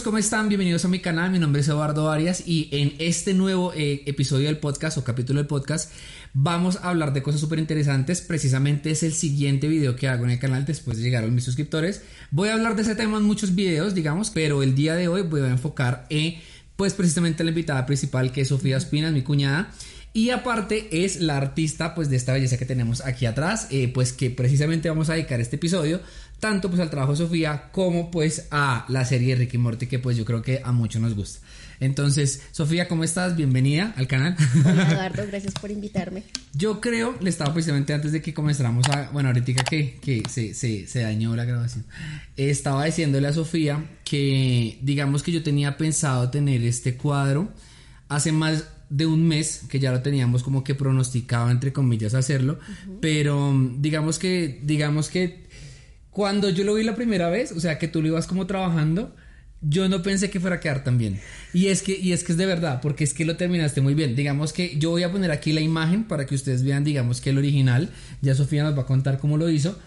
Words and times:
¿cómo 0.00 0.16
están? 0.16 0.48
Bienvenidos 0.48 0.86
a 0.86 0.88
mi 0.88 1.00
canal, 1.00 1.30
mi 1.30 1.38
nombre 1.38 1.60
es 1.60 1.68
Eduardo 1.68 2.10
Arias 2.10 2.44
y 2.46 2.70
en 2.72 2.94
este 2.98 3.34
nuevo 3.34 3.74
eh, 3.74 4.02
episodio 4.06 4.46
del 4.46 4.56
podcast 4.56 4.96
o 4.96 5.04
capítulo 5.04 5.38
del 5.38 5.46
podcast 5.46 5.92
vamos 6.32 6.76
a 6.76 6.88
hablar 6.88 7.12
de 7.12 7.22
cosas 7.22 7.42
súper 7.42 7.58
interesantes. 7.58 8.22
Precisamente 8.22 8.90
es 8.90 9.02
el 9.02 9.12
siguiente 9.12 9.68
video 9.68 9.94
que 9.94 10.08
hago 10.08 10.24
en 10.24 10.30
el 10.30 10.38
canal 10.38 10.64
después 10.64 10.96
de 10.96 11.02
llegar 11.02 11.24
a 11.24 11.26
mis 11.26 11.44
suscriptores. 11.44 12.00
Voy 12.30 12.48
a 12.48 12.54
hablar 12.54 12.74
de 12.74 12.82
ese 12.82 12.94
tema 12.94 13.18
en 13.18 13.24
muchos 13.24 13.54
videos, 13.54 13.94
digamos, 13.94 14.30
pero 14.30 14.62
el 14.62 14.74
día 14.74 14.94
de 14.94 15.08
hoy 15.08 15.22
voy 15.22 15.42
a 15.42 15.48
enfocar 15.48 16.06
en, 16.08 16.36
pues 16.76 16.94
precisamente 16.94 17.44
la 17.44 17.50
invitada 17.50 17.84
principal 17.84 18.32
que 18.32 18.40
es 18.40 18.48
Sofía 18.48 18.78
Espina, 18.78 19.10
mi 19.10 19.20
cuñada. 19.20 19.72
Y 20.14 20.30
aparte 20.30 21.04
es 21.04 21.20
la 21.20 21.36
artista 21.36 21.94
pues 21.94 22.08
de 22.08 22.16
esta 22.16 22.32
belleza 22.32 22.56
que 22.56 22.66
tenemos 22.66 23.02
aquí 23.02 23.26
atrás, 23.26 23.66
eh, 23.70 23.88
pues 23.88 24.14
que 24.14 24.30
precisamente 24.30 24.88
vamos 24.88 25.10
a 25.10 25.14
dedicar 25.14 25.40
este 25.40 25.56
episodio 25.56 26.00
tanto 26.42 26.68
pues 26.68 26.80
al 26.80 26.90
trabajo 26.90 27.12
de 27.12 27.18
Sofía 27.18 27.68
como 27.70 28.10
pues 28.10 28.48
a 28.50 28.84
la 28.88 29.04
serie 29.04 29.28
de 29.28 29.44
Ricky 29.44 29.58
Morty 29.58 29.86
que 29.86 30.00
pues 30.00 30.16
yo 30.16 30.24
creo 30.24 30.42
que 30.42 30.60
a 30.64 30.72
muchos 30.72 31.00
nos 31.00 31.14
gusta. 31.14 31.38
Entonces, 31.78 32.42
Sofía, 32.50 32.88
¿cómo 32.88 33.04
estás? 33.04 33.36
Bienvenida 33.36 33.94
al 33.96 34.08
canal. 34.08 34.36
Hola 34.64 34.88
Eduardo, 34.92 35.24
gracias 35.28 35.54
por 35.54 35.70
invitarme. 35.70 36.24
Yo 36.52 36.80
creo, 36.80 37.14
le 37.20 37.30
estaba 37.30 37.52
precisamente 37.52 37.94
antes 37.94 38.10
de 38.10 38.20
que 38.20 38.34
comenzáramos 38.34 38.88
a, 38.88 39.08
bueno, 39.12 39.28
ahorita 39.28 39.62
que, 39.62 40.00
que 40.00 40.24
se, 40.28 40.52
se, 40.52 40.88
se 40.88 41.02
dañó 41.02 41.36
la 41.36 41.44
grabación, 41.44 41.84
estaba 42.36 42.86
diciéndole 42.86 43.28
a 43.28 43.32
Sofía 43.32 43.84
que 44.02 44.80
digamos 44.82 45.22
que 45.22 45.30
yo 45.30 45.44
tenía 45.44 45.76
pensado 45.76 46.28
tener 46.30 46.64
este 46.64 46.96
cuadro 46.96 47.52
hace 48.08 48.32
más 48.32 48.64
de 48.90 49.06
un 49.06 49.28
mes 49.28 49.62
que 49.68 49.78
ya 49.78 49.92
lo 49.92 50.02
teníamos 50.02 50.42
como 50.42 50.64
que 50.64 50.74
pronosticado 50.74 51.52
entre 51.52 51.72
comillas 51.72 52.14
hacerlo, 52.14 52.58
pero 53.00 53.56
digamos 53.78 54.18
que 54.18 54.58
digamos 54.64 55.08
que 55.08 55.42
cuando 56.12 56.50
yo 56.50 56.62
lo 56.64 56.74
vi 56.74 56.84
la 56.84 56.94
primera 56.94 57.30
vez, 57.30 57.52
o 57.52 57.60
sea, 57.60 57.78
que 57.78 57.88
tú 57.88 58.02
lo 58.02 58.08
ibas 58.08 58.26
como 58.26 58.46
trabajando, 58.46 59.14
yo 59.62 59.88
no 59.88 60.02
pensé 60.02 60.28
que 60.28 60.40
fuera 60.40 60.56
a 60.56 60.60
quedar 60.60 60.84
tan 60.84 60.98
bien. 60.98 61.20
Y 61.54 61.68
es 61.68 61.82
que, 61.82 61.98
y 61.98 62.12
es 62.12 62.22
que 62.22 62.32
es 62.32 62.38
de 62.38 62.44
verdad, 62.44 62.80
porque 62.82 63.02
es 63.02 63.14
que 63.14 63.24
lo 63.24 63.36
terminaste 63.36 63.80
muy 63.80 63.94
bien. 63.94 64.14
Digamos 64.14 64.52
que 64.52 64.76
yo 64.76 64.90
voy 64.90 65.04
a 65.04 65.10
poner 65.10 65.30
aquí 65.30 65.52
la 65.52 65.62
imagen 65.62 66.04
para 66.04 66.26
que 66.26 66.34
ustedes 66.34 66.64
vean, 66.64 66.84
digamos 66.84 67.22
que 67.22 67.30
el 67.30 67.38
original. 67.38 67.88
Ya 68.20 68.34
Sofía 68.34 68.62
nos 68.62 68.76
va 68.76 68.82
a 68.82 68.86
contar 68.86 69.18
cómo 69.18 69.38
lo 69.38 69.48
hizo. 69.48 69.78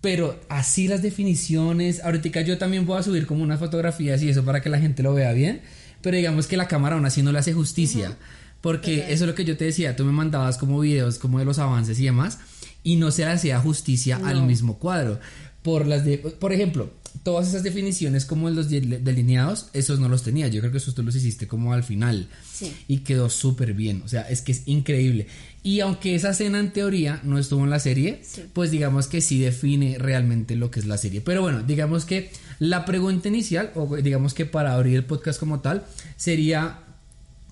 Pero 0.00 0.40
así 0.48 0.88
las 0.88 1.02
definiciones. 1.02 2.02
Ahorita 2.02 2.40
yo 2.40 2.58
también 2.58 2.84
voy 2.84 2.98
a 2.98 3.02
subir 3.04 3.26
como 3.26 3.44
unas 3.44 3.60
fotografías 3.60 4.22
y 4.22 4.30
eso 4.30 4.44
para 4.44 4.62
que 4.62 4.70
la 4.70 4.80
gente 4.80 5.04
lo 5.04 5.14
vea 5.14 5.32
bien. 5.32 5.60
Pero 6.00 6.16
digamos 6.16 6.48
que 6.48 6.56
la 6.56 6.66
cámara 6.66 6.96
aún 6.96 7.04
así 7.04 7.22
no 7.22 7.30
le 7.30 7.38
hace 7.38 7.52
justicia. 7.52 8.16
Porque 8.60 9.12
eso 9.12 9.24
es 9.24 9.28
lo 9.28 9.34
que 9.34 9.44
yo 9.44 9.56
te 9.56 9.66
decía. 9.66 9.94
Tú 9.94 10.04
me 10.04 10.12
mandabas 10.12 10.58
como 10.58 10.80
videos 10.80 11.18
como 11.18 11.38
de 11.38 11.44
los 11.44 11.58
avances 11.58 12.00
y 12.00 12.06
demás. 12.06 12.38
Y 12.82 12.96
no 12.96 13.10
se 13.10 13.26
le 13.26 13.32
hacía 13.32 13.60
justicia 13.60 14.18
al 14.24 14.42
mismo 14.46 14.78
cuadro 14.78 15.20
por 15.62 15.86
las 15.86 16.04
de, 16.04 16.18
por 16.18 16.52
ejemplo, 16.52 16.90
todas 17.22 17.48
esas 17.48 17.62
definiciones 17.62 18.24
como 18.24 18.48
los 18.50 18.70
delineados, 18.70 19.68
esos 19.72 20.00
no 20.00 20.08
los 20.08 20.22
tenía. 20.22 20.48
Yo 20.48 20.60
creo 20.60 20.72
que 20.72 20.78
esos 20.78 20.94
tú 20.94 21.02
los 21.02 21.14
hiciste 21.14 21.46
como 21.46 21.72
al 21.72 21.84
final. 21.84 22.28
Sí. 22.50 22.74
Y 22.88 22.98
quedó 22.98 23.28
súper 23.28 23.74
bien. 23.74 24.02
O 24.04 24.08
sea, 24.08 24.22
es 24.22 24.42
que 24.42 24.52
es 24.52 24.62
increíble. 24.66 25.26
Y 25.62 25.80
aunque 25.80 26.14
esa 26.14 26.30
escena 26.30 26.58
en 26.58 26.72
teoría 26.72 27.20
no 27.22 27.38
estuvo 27.38 27.62
en 27.64 27.70
la 27.70 27.78
serie, 27.78 28.22
pues 28.54 28.70
digamos 28.70 29.06
que 29.06 29.20
sí 29.20 29.38
define 29.40 29.98
realmente 29.98 30.56
lo 30.56 30.70
que 30.70 30.80
es 30.80 30.86
la 30.86 30.96
serie. 30.96 31.20
Pero 31.20 31.42
bueno, 31.42 31.62
digamos 31.62 32.06
que 32.06 32.30
la 32.58 32.84
pregunta 32.86 33.28
inicial, 33.28 33.70
o 33.74 33.96
digamos 33.96 34.32
que 34.32 34.46
para 34.46 34.74
abrir 34.74 34.96
el 34.96 35.04
podcast 35.04 35.38
como 35.38 35.60
tal, 35.60 35.84
sería, 36.16 36.78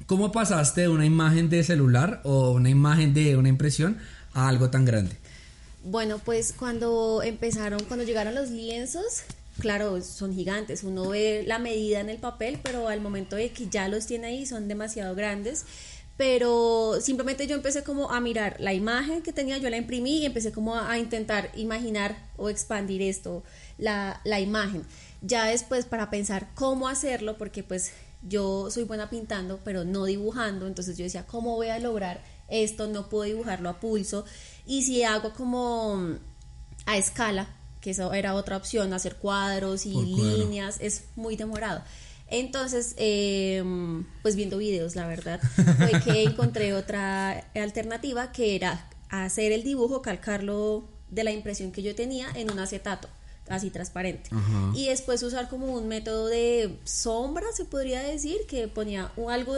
¿cómo 0.07 0.33
pasaste 0.33 0.83
de 0.83 0.89
una 0.89 1.05
imagen 1.05 1.51
de 1.51 1.63
celular 1.63 2.23
o 2.25 2.53
una 2.53 2.71
imagen 2.71 3.13
de 3.13 3.37
una 3.37 3.51
impresión 3.51 3.99
a 4.33 4.49
algo 4.49 4.71
tan 4.71 4.87
grande? 4.87 5.17
Bueno, 5.85 6.19
pues 6.19 6.53
cuando 6.53 7.23
empezaron, 7.23 7.81
cuando 7.85 8.05
llegaron 8.05 8.35
los 8.35 8.51
lienzos, 8.51 9.23
claro, 9.59 10.03
son 10.03 10.35
gigantes. 10.35 10.83
Uno 10.83 11.09
ve 11.09 11.45
la 11.47 11.59
medida 11.59 12.01
en 12.01 12.09
el 12.09 12.19
papel, 12.19 12.59
pero 12.63 12.89
al 12.89 13.01
momento 13.01 13.37
de 13.37 13.51
que 13.51 13.69
ya 13.69 13.89
los 13.89 14.07
tiene 14.07 14.29
ahí 14.29 14.47
son 14.47 14.69
demasiado 14.69 15.15
grandes. 15.15 15.65
Pero 16.17 17.01
simplemente 17.01 17.47
yo 17.47 17.55
empecé 17.55 17.85
como 17.85 18.11
a 18.11 18.21
mirar 18.21 18.57
la 18.59 18.75
imagen 18.75 19.23
que 19.23 19.33
tenía, 19.33 19.59
yo 19.59 19.71
la 19.71 19.77
imprimí 19.77 20.19
y 20.19 20.27
empecé 20.27 20.51
como 20.51 20.75
a, 20.75 20.99
intentar 20.99 21.53
imaginar 21.55 22.17
o 22.37 22.49
expandir 22.49 23.03
esto, 23.03 23.45
la, 23.79 24.21
la 24.25 24.41
imagen. 24.41 24.83
Ya 25.23 25.47
después 25.47 25.85
para 25.85 26.11
pensar 26.11 26.49
cómo 26.57 26.89
hacerlo, 26.89 27.39
porque 27.39 27.63
pues 27.63 27.93
yo 28.27 28.69
soy 28.71 28.83
buena 28.83 29.11
pintando, 29.11 29.61
pero 29.65 29.85
no 29.85 30.07
dibujando, 30.07 30.67
entonces 30.67 30.97
yo 30.99 31.05
decía, 31.05 31.25
¿cómo 31.25 31.55
voy 31.55 31.69
a 31.69 31.79
lograr 31.79 32.21
esto? 32.49 32.89
No 32.89 33.09
puedo 33.09 33.23
dibujarlo 33.25 33.69
a 33.69 33.79
pulso. 33.79 34.25
Y 34.69 34.83
si 34.83 35.03
hago 35.03 35.33
como 35.33 35.99
a 36.85 36.97
escala, 36.97 37.49
que 37.81 37.91
eso 37.91 38.13
era 38.13 38.35
otra 38.35 38.59
opción, 38.59 38.93
hacer 38.93 39.17
cuadros 39.17 39.87
y 39.87 39.95
líneas, 39.95 40.77
es 40.81 41.05
muy 41.17 41.37
demorado. 41.37 41.83
Entonces, 42.29 42.95
em, 42.99 44.05
pues 44.21 44.37
viendo 44.37 44.59
videos, 44.59 44.95
la 44.95 45.07
verdad, 45.07 45.41
fue 45.79 46.01
que 46.05 46.23
encontré 46.25 46.75
otra 46.75 47.47
alternativa 47.55 48.31
que 48.31 48.55
era 48.55 48.87
hacer 49.09 49.53
el 49.53 49.65
dibujo, 49.65 50.03
calcarlo 50.03 50.85
de 51.09 51.25
la 51.25 51.33
impresión 51.33 51.73
que 51.73 51.83
yo 51.83 51.95
tenía 51.95 52.29
en 52.35 52.51
un 52.51 52.59
acetato 52.59 53.09
así 53.49 53.71
transparente. 53.71 54.29
Y 54.75 54.89
después 54.89 55.23
usar 55.23 55.49
como 55.49 55.73
un 55.73 55.89
método 55.89 56.27
de 56.27 56.79
sombra, 56.85 57.47
se 57.55 57.65
podría 57.65 58.03
decir, 58.03 58.37
que 58.47 58.69
ponía 58.69 59.11
algo, 59.31 59.55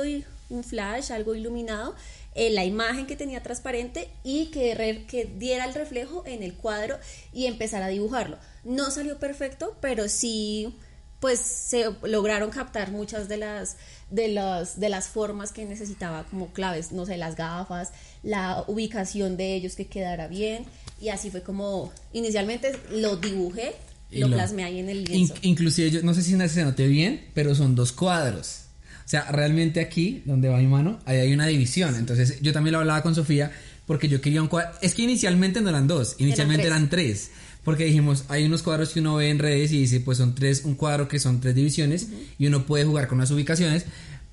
un 0.51 0.63
flash, 0.63 1.11
algo 1.11 1.35
iluminado 1.35 1.97
eh, 2.35 2.51
la 2.51 2.65
imagen 2.65 3.07
que 3.07 3.17
tenía 3.17 3.43
transparente 3.43 4.09
y 4.23 4.47
que, 4.47 5.05
que 5.09 5.25
diera 5.25 5.65
el 5.65 5.75
reflejo 5.75 6.23
en 6.27 6.43
el 6.43 6.55
cuadro 6.55 6.99
y 7.33 7.47
empezar 7.47 7.83
a 7.83 7.89
dibujarlo. 7.89 8.39
No 8.65 8.91
salió 8.91 9.19
perfecto, 9.19 9.77
pero 9.81 10.09
sí 10.09 10.75
pues 11.21 11.39
se 11.39 11.85
lograron 12.03 12.51
captar 12.51 12.91
muchas 12.91 13.29
de 13.29 13.37
las 13.37 13.77
de 14.11 14.29
las 14.29 14.81
de 14.81 14.89
las 14.89 15.09
formas 15.09 15.53
que 15.53 15.67
necesitaba 15.67 16.25
como 16.25 16.49
claves, 16.53 16.93
no 16.93 17.05
sé, 17.05 17.19
las 17.19 17.37
gafas, 17.37 17.93
la 18.23 18.65
ubicación 18.67 19.37
de 19.37 19.55
ellos 19.55 19.77
que 19.77 19.87
quedara 19.87 20.29
bien 20.29 20.65
y 21.01 21.11
así 21.11 21.31
fue 21.31 21.43
como 21.43 21.93
inicialmente 22.13 22.73
lo 22.91 23.17
dibujé, 23.17 23.75
lo, 24.11 24.29
plasmé 24.29 24.65
ahí 24.65 24.79
en 24.79 24.89
el 24.89 25.05
lienzo. 25.05 25.35
inclusive 25.43 25.91
yo 25.91 26.03
no 26.03 26.15
sé 26.15 26.23
si 26.23 26.37
se 26.49 26.65
noté 26.65 26.87
bien, 26.87 27.29
pero 27.35 27.55
son 27.55 27.75
dos 27.75 27.93
cuadros. 27.93 28.70
O 29.11 29.15
sea, 29.19 29.25
realmente 29.33 29.81
aquí, 29.81 30.23
donde 30.25 30.49
va 30.49 30.59
mi 30.59 30.69
mano, 30.69 31.01
ahí 31.05 31.19
hay 31.19 31.33
una 31.33 31.49
división. 31.49 31.97
Entonces, 31.97 32.41
yo 32.43 32.53
también 32.53 32.75
lo 32.75 32.79
hablaba 32.79 33.03
con 33.03 33.17
Sofía 33.17 33.51
porque 33.85 34.07
yo 34.09 34.21
quería 34.21 34.41
un 34.41 34.47
cuadro. 34.47 34.71
Es 34.83 34.95
que 34.95 35.03
inicialmente 35.03 35.61
no 35.61 35.69
eran 35.69 35.89
dos, 35.89 36.15
inicialmente 36.19 36.69
eran 36.69 36.89
tres. 36.89 37.33
porque 37.65 37.87
dijimos, 37.87 38.23
hay 38.29 38.45
unos 38.45 38.63
cuadros 38.63 38.91
que 38.91 39.01
uno 39.01 39.17
ve 39.17 39.31
en 39.31 39.41
redes 39.41 39.73
y 39.73 39.81
dice, 39.81 39.99
pues 39.99 40.19
son 40.19 40.37
tres, 40.37 40.63
un 40.65 40.77
cuadro 40.77 41.09
que 41.09 41.19
son 41.19 41.41
tres 41.41 41.57
divisiones 41.57 42.07
y 42.39 42.47
uno 42.47 42.67
puede 42.67 42.85
jugar 42.85 43.09
con 43.09 43.19
las 43.19 43.33
ubicaciones, 43.33 43.85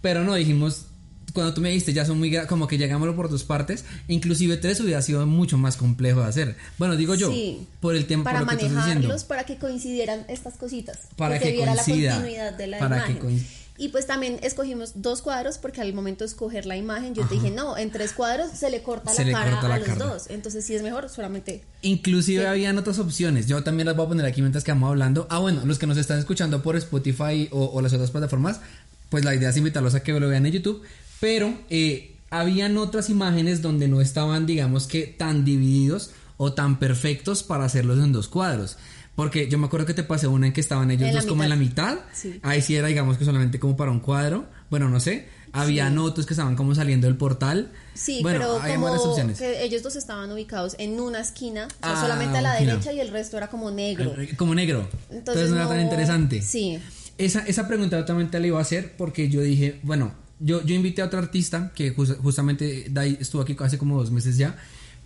pero 0.02 0.24
no, 0.24 0.36
dijimos, 0.36 0.86
cuando 1.34 1.56
tú 1.56 1.62
me 1.62 1.70
dijiste 1.70 1.94
ya 1.94 2.06
son 2.06 2.20
muy 2.20 2.36
como 2.46 2.68
que 2.68 2.78
llegámoslo 2.78 3.16
por 3.16 3.32
dos 3.32 3.44
partes, 3.46 3.84
inclusive 4.08 4.58
tres 4.58 4.80
hubiera 4.80 5.02
sido 5.02 5.26
mucho 5.26 5.58
más 5.58 5.76
complejo 5.76 6.22
de 6.22 6.28
hacer. 6.28 6.56
Bueno, 6.78 6.96
digo 6.96 7.16
yo, 7.16 7.34
por 7.80 7.96
el 7.96 8.06
tiempo 8.06 8.26
para 8.26 8.42
lo 8.42 8.46
que 8.46 8.70
manejarlos, 8.70 9.24
para 9.24 9.44
que 9.44 9.58
coincidieran 9.58 10.24
estas 10.30 10.54
cositas, 10.54 11.00
para 11.16 11.40
que, 11.40 11.52
viera 11.52 11.74
la 11.74 11.84
continuidad 11.84 12.54
de 12.54 12.68
la 12.68 12.78
para 12.78 12.98
imagen. 13.10 13.44
Y 13.78 13.90
pues 13.90 14.08
también 14.08 14.40
escogimos 14.42 14.94
dos 14.96 15.22
cuadros 15.22 15.60
porque 15.60 15.82
al 15.82 15.94
momento 15.94 16.24
de 16.24 16.30
escoger 16.30 16.66
la 16.66 16.78
imagen 16.78 17.14
yo 17.14 17.28
te 17.28 17.36
dije, 17.36 17.52
no, 17.52 17.78
en 17.78 17.92
tres 17.92 18.12
cuadros 18.12 18.50
se 18.52 18.72
le 18.72 18.82
corta 18.82 19.14
la 19.14 19.32
cara 19.32 19.60
a 19.60 19.80
los 19.80 19.98
dos. 19.98 20.24
Entonces 20.30 20.66
sí 20.66 20.76
es 20.76 20.82
mejor 20.82 21.10
solamente... 21.10 21.64
Inclusive 21.84 22.48
habían 22.48 22.78
otras 22.78 22.98
opciones. 22.98 23.46
Yo 23.46 23.64
también 23.64 23.86
las 23.86 23.96
voy 23.96 24.06
a 24.06 24.10
poner 24.10 24.26
aquí 24.26 24.42
mientras 24.42 24.64
que 24.64 24.72
vamos 24.72 24.90
hablando. 24.90 25.28
Ah, 25.30 25.40
bueno, 25.40 25.62
los 25.66 25.78
que 25.78 25.86
nos 25.86 25.98
están 25.98 26.18
escuchando 26.18 26.64
por 26.64 26.76
Spotify 26.76 27.48
o, 27.52 27.80
las 27.82 27.94
otras 27.94 28.10
plataformas, 28.10 28.62
pues 29.10 29.24
la 29.24 29.36
idea 29.36 29.50
es 29.50 29.58
invitarlos 29.58 29.94
a 29.94 30.02
que 30.02 30.20
lo 30.20 30.28
vean 30.28 30.46
en 30.48 30.54
YouTube. 30.54 30.82
Pero 31.20 31.54
eh, 31.70 32.16
habían 32.32 32.78
otras 32.78 33.12
imágenes 33.12 33.62
donde 33.62 33.88
no 33.88 34.02
estaban, 34.02 34.48
digamos 34.48 34.88
que, 34.88 35.06
tan 35.06 35.46
divididos 35.46 36.12
o 36.38 36.54
tan 36.54 36.80
perfectos 36.80 37.44
para 37.44 37.66
hacerlos 37.66 38.00
en 38.00 38.12
dos 38.12 38.28
cuadros. 38.28 38.78
Porque 39.18 39.50
yo 39.50 39.58
me 39.58 39.66
acuerdo 39.66 39.88
que 39.88 39.96
te 39.96 40.04
pasé 40.04 40.28
una 40.28 40.46
en 40.46 40.54
que 40.54 40.62
estaban 40.62 40.92
ellos 40.92 41.12
dos 41.12 41.25
como 41.25 41.42
en 41.42 41.50
la 41.50 41.56
mitad. 41.56 41.98
Ahí 42.44 42.62
sí 42.62 42.75
era, 42.75 42.88
digamos 42.88 43.18
que 43.18 43.25
solamente 43.25 43.60
como 43.60 43.75
para 43.75 43.90
un 43.90 44.00
cuadro. 44.00 44.46
Bueno, 44.69 44.90
no 44.90 45.00
sé. 45.00 45.28
Había 45.54 45.92
otros 46.00 46.28
que 46.28 46.36
estaban 46.36 46.56
como 46.56 46.75
saliendo 46.75 47.08
del 47.08 47.18
portal. 47.18 47.72
Sí, 47.96 48.22
pero 48.24 48.62
como 48.62 49.36
que 49.36 49.64
ellos 49.64 49.81
dos 49.81 49.96
estaban 49.96 50.31
ubicados 50.31 50.75
en 50.78 51.00
una 51.00 51.19
esquina, 51.19 51.68
ah, 51.81 52.00
solamente 52.00 52.38
a 52.38 52.42
la 52.44 52.60
derecha 52.60 52.94
y 52.94 53.00
el 53.00 53.10
resto 53.10 53.38
era 53.38 53.48
como 53.48 53.72
negro. 53.72 54.14
Como 54.38 54.54
negro. 54.54 54.88
Entonces, 55.10 55.50
no, 55.50 55.56
era 55.56 55.68
tan 55.68 55.81
interesante. 55.81 56.44
Sí. 56.44 56.78
Esa, 57.18 57.40
esa 57.40 57.68
pregunta 57.68 58.06
también 58.06 58.30
te 58.30 58.40
la 58.40 58.46
iba 58.46 58.60
a 58.60 58.62
hacer 58.62 58.96
porque 58.98 59.30
yo 59.30 59.42
dije, 59.42 59.80
bueno, 59.81 60.13
yo, 60.40 60.63
yo 60.63 60.75
invité 60.75 61.02
a 61.02 61.06
otra 61.06 61.18
artista 61.18 61.72
que 61.74 61.90
justamente 61.90 62.92
estuvo 63.20 63.42
aquí 63.42 63.58
hace 63.62 63.80
como 63.80 63.98
dos 63.98 64.12
meses 64.12 64.38
ya, 64.38 64.56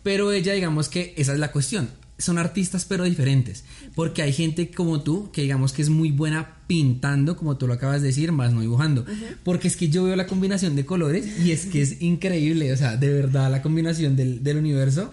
pero 0.04 0.34
ella 0.34 0.52
digamos 0.52 0.90
que 0.90 1.14
esa 1.16 1.32
es 1.32 1.40
la 1.40 1.54
cuestión 1.54 2.01
son 2.22 2.38
artistas 2.38 2.86
pero 2.86 3.04
diferentes, 3.04 3.64
porque 3.96 4.22
hay 4.22 4.34
gente 4.34 4.72
como 4.72 5.02
tú 5.02 5.32
que 5.32 5.42
digamos 5.42 5.74
que 5.74 5.82
es 5.82 5.90
muy 5.90 6.12
buena 6.12 6.58
pintando, 6.68 7.36
como 7.36 7.58
tú 7.58 7.68
lo 7.68 7.74
acabas 7.74 8.02
de 8.02 8.08
decir, 8.08 8.32
más 8.32 8.54
no 8.54 8.62
dibujando, 8.62 9.06
porque 9.44 9.68
es 9.68 9.76
que 9.76 9.90
yo 9.90 10.04
veo 10.04 10.16
la 10.16 10.28
combinación 10.28 10.76
de 10.76 10.86
colores 10.86 11.40
y 11.40 11.52
es 11.52 11.66
que 11.66 11.82
es 11.82 12.02
increíble, 12.02 12.72
o 12.72 12.78
sea, 12.78 12.98
de 12.98 13.14
verdad 13.14 13.52
la 13.52 13.62
combinación 13.62 14.16
del, 14.16 14.44
del 14.44 14.58
universo, 14.58 15.12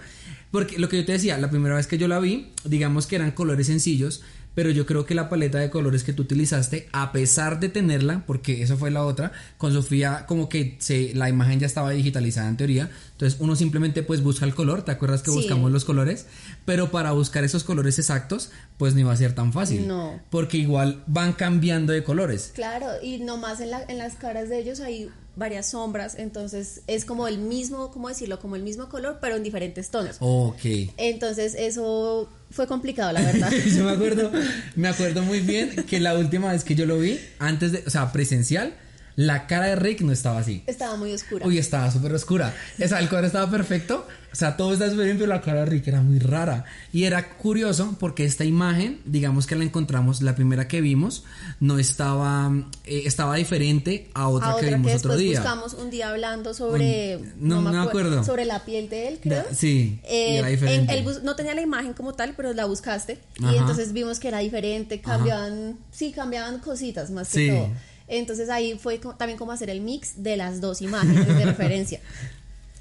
porque 0.50 0.78
lo 0.78 0.88
que 0.88 0.98
yo 0.98 1.04
te 1.04 1.12
decía, 1.12 1.36
la 1.38 1.50
primera 1.50 1.74
vez 1.76 1.86
que 1.86 1.98
yo 1.98 2.08
la 2.08 2.20
vi, 2.20 2.48
digamos 2.64 3.06
que 3.06 3.16
eran 3.16 3.32
colores 3.32 3.66
sencillos, 3.66 4.22
pero 4.58 4.70
yo 4.70 4.86
creo 4.86 5.06
que 5.06 5.14
la 5.14 5.28
paleta 5.28 5.58
de 5.58 5.70
colores 5.70 6.02
que 6.02 6.12
tú 6.12 6.22
utilizaste, 6.22 6.88
a 6.90 7.12
pesar 7.12 7.60
de 7.60 7.68
tenerla, 7.68 8.24
porque 8.26 8.60
eso 8.60 8.76
fue 8.76 8.90
la 8.90 9.04
otra, 9.04 9.30
con 9.56 9.72
Sofía 9.72 10.26
como 10.26 10.48
que 10.48 10.74
se, 10.80 11.14
la 11.14 11.28
imagen 11.28 11.60
ya 11.60 11.66
estaba 11.68 11.92
digitalizada 11.92 12.48
en 12.48 12.56
teoría, 12.56 12.90
entonces 13.12 13.38
uno 13.38 13.54
simplemente 13.54 14.02
pues 14.02 14.20
busca 14.20 14.44
el 14.44 14.56
color, 14.56 14.82
¿te 14.82 14.90
acuerdas 14.90 15.22
que 15.22 15.30
buscamos 15.30 15.70
los 15.70 15.84
colores? 15.84 16.26
Pero 16.64 16.90
para 16.90 17.12
buscar 17.12 17.44
esos 17.44 17.62
colores 17.62 18.00
exactos, 18.00 18.50
pues 18.78 18.94
no 18.94 19.00
iba 19.00 19.12
a 19.12 19.16
ser 19.16 19.32
tan 19.32 19.52
fácil. 19.52 19.86
No. 19.86 20.20
Porque 20.28 20.56
igual 20.56 21.04
van 21.06 21.34
cambiando 21.34 21.92
de 21.92 22.02
colores. 22.02 22.50
Claro, 22.52 22.88
y 23.00 23.18
nomás 23.18 23.60
en, 23.60 23.70
la, 23.70 23.84
en 23.84 23.98
las 23.98 24.14
caras 24.14 24.48
de 24.48 24.58
ellos 24.58 24.80
hay 24.80 25.08
varias 25.38 25.70
sombras, 25.70 26.16
entonces 26.18 26.82
es 26.86 27.04
como 27.04 27.28
el 27.28 27.38
mismo, 27.38 27.90
¿cómo 27.90 28.08
decirlo? 28.08 28.40
Como 28.40 28.56
el 28.56 28.62
mismo 28.62 28.88
color, 28.88 29.18
pero 29.20 29.36
en 29.36 29.42
diferentes 29.42 29.90
tonos. 29.90 30.16
Ok. 30.20 30.60
Entonces 30.96 31.54
eso 31.56 32.28
fue 32.50 32.66
complicado, 32.66 33.12
la 33.12 33.22
verdad. 33.22 33.50
yo 33.76 33.84
me 33.84 33.92
acuerdo, 33.92 34.30
me 34.74 34.88
acuerdo 34.88 35.22
muy 35.22 35.40
bien 35.40 35.84
que 35.88 36.00
la 36.00 36.14
última 36.18 36.52
vez 36.52 36.64
que 36.64 36.74
yo 36.74 36.86
lo 36.86 36.98
vi, 36.98 37.20
antes 37.38 37.72
de, 37.72 37.84
o 37.86 37.90
sea, 37.90 38.12
presencial, 38.12 38.74
la 39.16 39.46
cara 39.46 39.66
de 39.66 39.76
Rick 39.76 40.02
no 40.02 40.12
estaba 40.12 40.38
así. 40.38 40.62
Estaba 40.66 40.96
muy 40.96 41.12
oscura. 41.12 41.46
Uy, 41.46 41.58
estaba 41.58 41.90
súper 41.90 42.12
oscura. 42.12 42.54
O 42.82 42.86
sea, 42.86 43.00
el 43.00 43.08
cuadro 43.08 43.26
estaba 43.26 43.50
perfecto. 43.50 44.06
O 44.30 44.36
sea, 44.36 44.56
todo 44.56 44.72
estaba 44.72 44.90
súper 44.90 45.06
bien, 45.06 45.18
pero 45.18 45.28
la 45.28 45.40
cara 45.40 45.60
de 45.60 45.66
Rick 45.66 45.88
era 45.88 46.02
muy 46.02 46.18
rara. 46.18 46.64
Y 46.92 47.04
era 47.04 47.30
curioso 47.36 47.96
porque 47.98 48.24
esta 48.24 48.44
imagen, 48.44 49.00
digamos 49.04 49.46
que 49.46 49.56
la 49.56 49.64
encontramos, 49.64 50.20
la 50.20 50.34
primera 50.34 50.68
que 50.68 50.80
vimos, 50.80 51.24
no 51.60 51.78
estaba, 51.78 52.52
eh, 52.84 53.02
estaba 53.06 53.36
diferente 53.36 54.10
a 54.14 54.28
otra, 54.28 54.56
que 54.60 54.66
vimos 54.66 54.94
otro 54.94 55.16
día. 55.16 55.40
buscamos 55.40 55.74
un 55.74 55.90
día 55.90 56.10
hablando 56.10 56.52
sobre, 56.52 57.18
no, 57.38 57.62
me, 57.62 57.78
acuerdo, 57.78 58.22
sobre 58.22 58.44
la 58.44 58.64
piel 58.64 58.88
de 58.88 59.08
él, 59.08 59.18
creo. 59.22 59.44
sí, 59.52 60.00
eh, 60.04 60.38
era 60.38 60.48
diferente. 60.48 61.04
no 61.22 61.34
tenía 61.34 61.54
la 61.54 61.62
imagen 61.62 61.94
como 61.94 62.12
tal, 62.12 62.34
pero 62.36 62.52
la 62.52 62.66
buscaste 62.66 63.18
y 63.38 63.56
entonces 63.56 63.92
vimos 63.92 64.20
que 64.20 64.28
era 64.28 64.38
diferente, 64.38 65.00
cambiaban, 65.00 65.78
sí, 65.90 66.12
cambiaban 66.12 66.58
cositas 66.58 67.10
más 67.10 67.30
que 67.30 67.50
todo. 67.50 67.70
Entonces 68.08 68.48
ahí 68.48 68.78
fue 68.78 68.98
también 69.18 69.38
como 69.38 69.52
hacer 69.52 69.68
el 69.68 69.82
mix 69.82 70.22
de 70.22 70.36
las 70.36 70.60
dos 70.60 70.80
imágenes 70.80 71.26
de 71.26 71.44
referencia. 71.44 72.00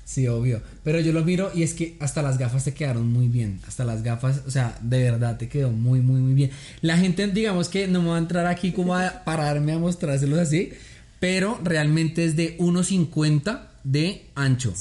Sí, 0.08 0.26
obvio. 0.30 0.62
Pero 0.86 1.02
yo 1.02 1.12
lo 1.12 1.26
miro 1.26 1.52
y 1.54 1.64
es 1.64 1.74
que 1.74 1.98
hasta 2.00 2.22
las 2.22 2.38
gafas 2.38 2.64
te 2.64 2.74
quedaron 2.74 3.12
muy 3.12 3.28
bien. 3.28 3.60
Hasta 3.68 3.84
las 3.84 4.04
gafas, 4.04 4.42
o 4.48 4.52
sea, 4.52 4.80
de 4.82 5.04
verdad 5.04 5.36
te 5.38 5.50
quedó 5.50 5.70
muy, 5.70 6.00
muy, 6.00 6.22
muy 6.22 6.34
bien. 6.34 6.50
La 6.80 6.98
gente, 6.98 7.28
digamos 7.28 7.68
que 7.68 7.90
no 7.90 8.02
me 8.02 8.12
va 8.12 8.16
a 8.16 8.20
entrar 8.20 8.46
aquí 8.46 8.72
como 8.72 8.96
a 8.96 9.26
pararme 9.26 9.74
a 9.74 9.80
mostrárselos 9.80 10.40
así, 10.40 10.72
pero 11.20 11.60
realmente 11.62 12.24
es 12.24 12.38
de 12.38 12.58
1,50 12.58 13.68
de 13.84 14.28
ancho. 14.34 14.74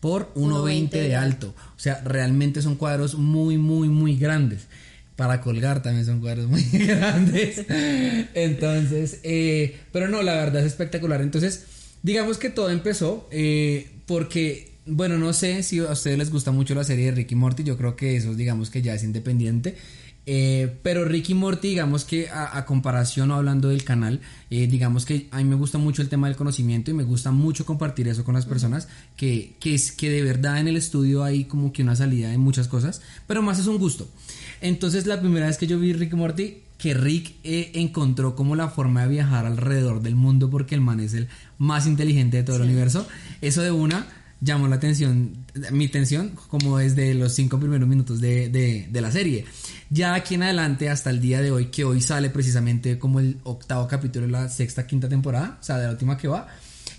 Por 0.00 0.34
1,20 0.34 0.90
de 0.90 1.16
alto. 1.16 1.54
O 1.74 1.80
sea, 1.80 2.02
realmente 2.04 2.60
son 2.60 2.76
cuadros 2.76 3.14
muy, 3.14 3.56
muy, 3.56 3.88
muy 3.88 4.18
grandes 4.18 4.66
para 5.16 5.40
colgar 5.40 5.80
también 5.80 6.04
son 6.04 6.20
cuadros 6.20 6.46
muy 6.46 6.62
grandes. 6.72 7.64
Entonces, 8.34 9.20
eh, 9.22 9.78
pero 9.92 10.08
no, 10.08 10.22
la 10.22 10.34
verdad 10.34 10.60
es 10.60 10.66
espectacular. 10.66 11.22
Entonces, 11.22 11.64
digamos 12.02 12.36
que 12.36 12.50
todo 12.50 12.68
empezó 12.68 13.26
eh, 13.30 13.88
porque, 14.06 14.73
bueno, 14.86 15.18
no 15.18 15.32
sé 15.32 15.62
si 15.62 15.78
a 15.78 15.92
ustedes 15.92 16.18
les 16.18 16.30
gusta 16.30 16.50
mucho 16.50 16.74
la 16.74 16.84
serie 16.84 17.06
de 17.06 17.12
Ricky 17.12 17.34
Morty, 17.34 17.64
yo 17.64 17.76
creo 17.76 17.96
que 17.96 18.16
eso, 18.16 18.34
digamos 18.34 18.70
que 18.70 18.82
ya 18.82 18.94
es 18.94 19.04
independiente. 19.04 19.76
Eh, 20.26 20.78
pero 20.82 21.04
Ricky 21.04 21.34
Morty, 21.34 21.68
digamos 21.68 22.04
que 22.04 22.30
a, 22.30 22.64
comparación 22.64 23.30
o 23.30 23.34
hablando 23.34 23.68
del 23.68 23.84
canal, 23.84 24.20
digamos 24.48 25.04
que 25.04 25.28
a 25.30 25.36
mí 25.38 25.44
me 25.44 25.54
gusta 25.54 25.76
mucho 25.76 26.00
el 26.00 26.08
tema 26.08 26.28
del 26.28 26.36
conocimiento 26.36 26.90
y 26.90 26.94
me 26.94 27.02
gusta 27.02 27.30
mucho 27.30 27.66
compartir 27.66 28.08
eso 28.08 28.24
con 28.24 28.34
las 28.34 28.46
personas, 28.46 28.88
que, 29.16 29.54
que, 29.60 29.74
es, 29.74 29.92
que 29.92 30.08
de 30.08 30.22
verdad 30.22 30.60
en 30.60 30.68
el 30.68 30.76
estudio 30.76 31.24
hay 31.24 31.44
como 31.44 31.74
que 31.74 31.82
una 31.82 31.94
salida 31.94 32.30
de 32.30 32.38
muchas 32.38 32.68
cosas, 32.68 33.02
pero 33.26 33.42
más 33.42 33.58
es 33.58 33.66
un 33.66 33.76
gusto. 33.76 34.08
Entonces 34.62 35.06
la 35.06 35.20
primera 35.20 35.46
vez 35.46 35.58
que 35.58 35.66
yo 35.66 35.78
vi 35.78 35.92
Rick 35.92 36.14
Morty, 36.14 36.62
que 36.78 36.94
Rick 36.94 37.34
eh, 37.44 37.72
encontró 37.74 38.34
como 38.34 38.56
la 38.56 38.68
forma 38.68 39.02
de 39.02 39.08
viajar 39.08 39.46
alrededor 39.46 40.02
del 40.02 40.16
mundo 40.16 40.50
porque 40.50 40.74
el 40.74 40.80
man 40.80 41.00
es 41.00 41.14
el 41.14 41.28
más 41.58 41.86
inteligente 41.86 42.38
de 42.38 42.42
todo 42.42 42.56
el 42.56 42.62
universo, 42.62 43.06
eso 43.40 43.62
de 43.62 43.70
una 43.70 44.06
llamó 44.44 44.68
la 44.68 44.76
atención, 44.76 45.46
mi 45.72 45.86
atención 45.86 46.32
como 46.48 46.78
desde 46.78 47.14
los 47.14 47.34
cinco 47.34 47.58
primeros 47.58 47.88
minutos 47.88 48.20
de, 48.20 48.48
de, 48.50 49.00
la 49.00 49.10
serie. 49.10 49.46
Ya 49.90 50.14
aquí 50.14 50.34
en 50.34 50.42
adelante, 50.42 50.90
hasta 50.90 51.10
el 51.10 51.20
día 51.20 51.40
de 51.40 51.50
hoy, 51.50 51.66
que 51.66 51.84
hoy 51.84 52.02
sale 52.02 52.30
precisamente 52.30 52.98
como 52.98 53.20
el 53.20 53.38
octavo 53.44 53.88
capítulo 53.88 54.26
de 54.26 54.32
la 54.32 54.48
sexta, 54.48 54.86
quinta 54.86 55.08
temporada, 55.08 55.58
o 55.60 55.64
sea, 55.64 55.78
de 55.78 55.86
la 55.86 55.92
última 55.92 56.18
que 56.18 56.28
va, 56.28 56.48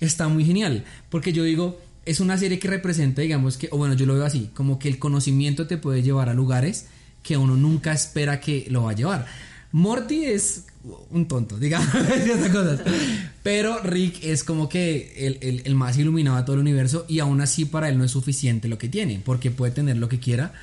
está 0.01 0.27
muy 0.27 0.43
genial, 0.43 0.83
porque 1.09 1.31
yo 1.31 1.43
digo, 1.43 1.79
es 2.05 2.19
una 2.19 2.37
serie 2.37 2.57
que 2.57 2.67
representa, 2.67 3.21
digamos 3.21 3.57
que, 3.57 3.69
o 3.71 3.77
bueno, 3.77 3.93
yo 3.93 4.05
lo 4.05 4.15
veo 4.15 4.25
así, 4.25 4.49
como 4.53 4.79
que 4.79 4.87
el 4.87 4.97
conocimiento 4.97 5.67
te 5.67 5.77
puede 5.77 6.01
llevar 6.01 6.29
a 6.29 6.33
lugares 6.33 6.87
que 7.21 7.37
uno 7.37 7.55
nunca 7.55 7.93
espera 7.93 8.39
que 8.39 8.65
lo 8.69 8.83
va 8.83 8.91
a 8.91 8.95
llevar. 8.95 9.25
Morty 9.71 10.25
es 10.25 10.65
un 11.09 11.27
tonto, 11.27 11.57
digamos, 11.57 11.87
cosas. 12.51 12.81
Pero 13.43 13.79
Rick 13.83 14.23
es 14.23 14.43
como 14.43 14.69
que 14.69 15.61
el, 15.65 15.75
más 15.75 15.97
iluminado 15.97 16.37
de 16.37 16.43
todo 16.43 16.55
el 16.55 16.61
universo 16.61 17.05
y 17.07 17.19
aún 17.19 17.41
así 17.41 17.65
para 17.65 17.89
él 17.89 17.97
no 17.97 18.03
es 18.03 18.11
suficiente 18.11 18.67
lo 18.67 18.77
que 18.77 18.89
tiene, 18.89 19.21
porque 19.23 19.51
puede 19.51 19.71
tener 19.71 19.97
lo 19.97 20.09
que 20.09 20.19
quiera. 20.19 20.53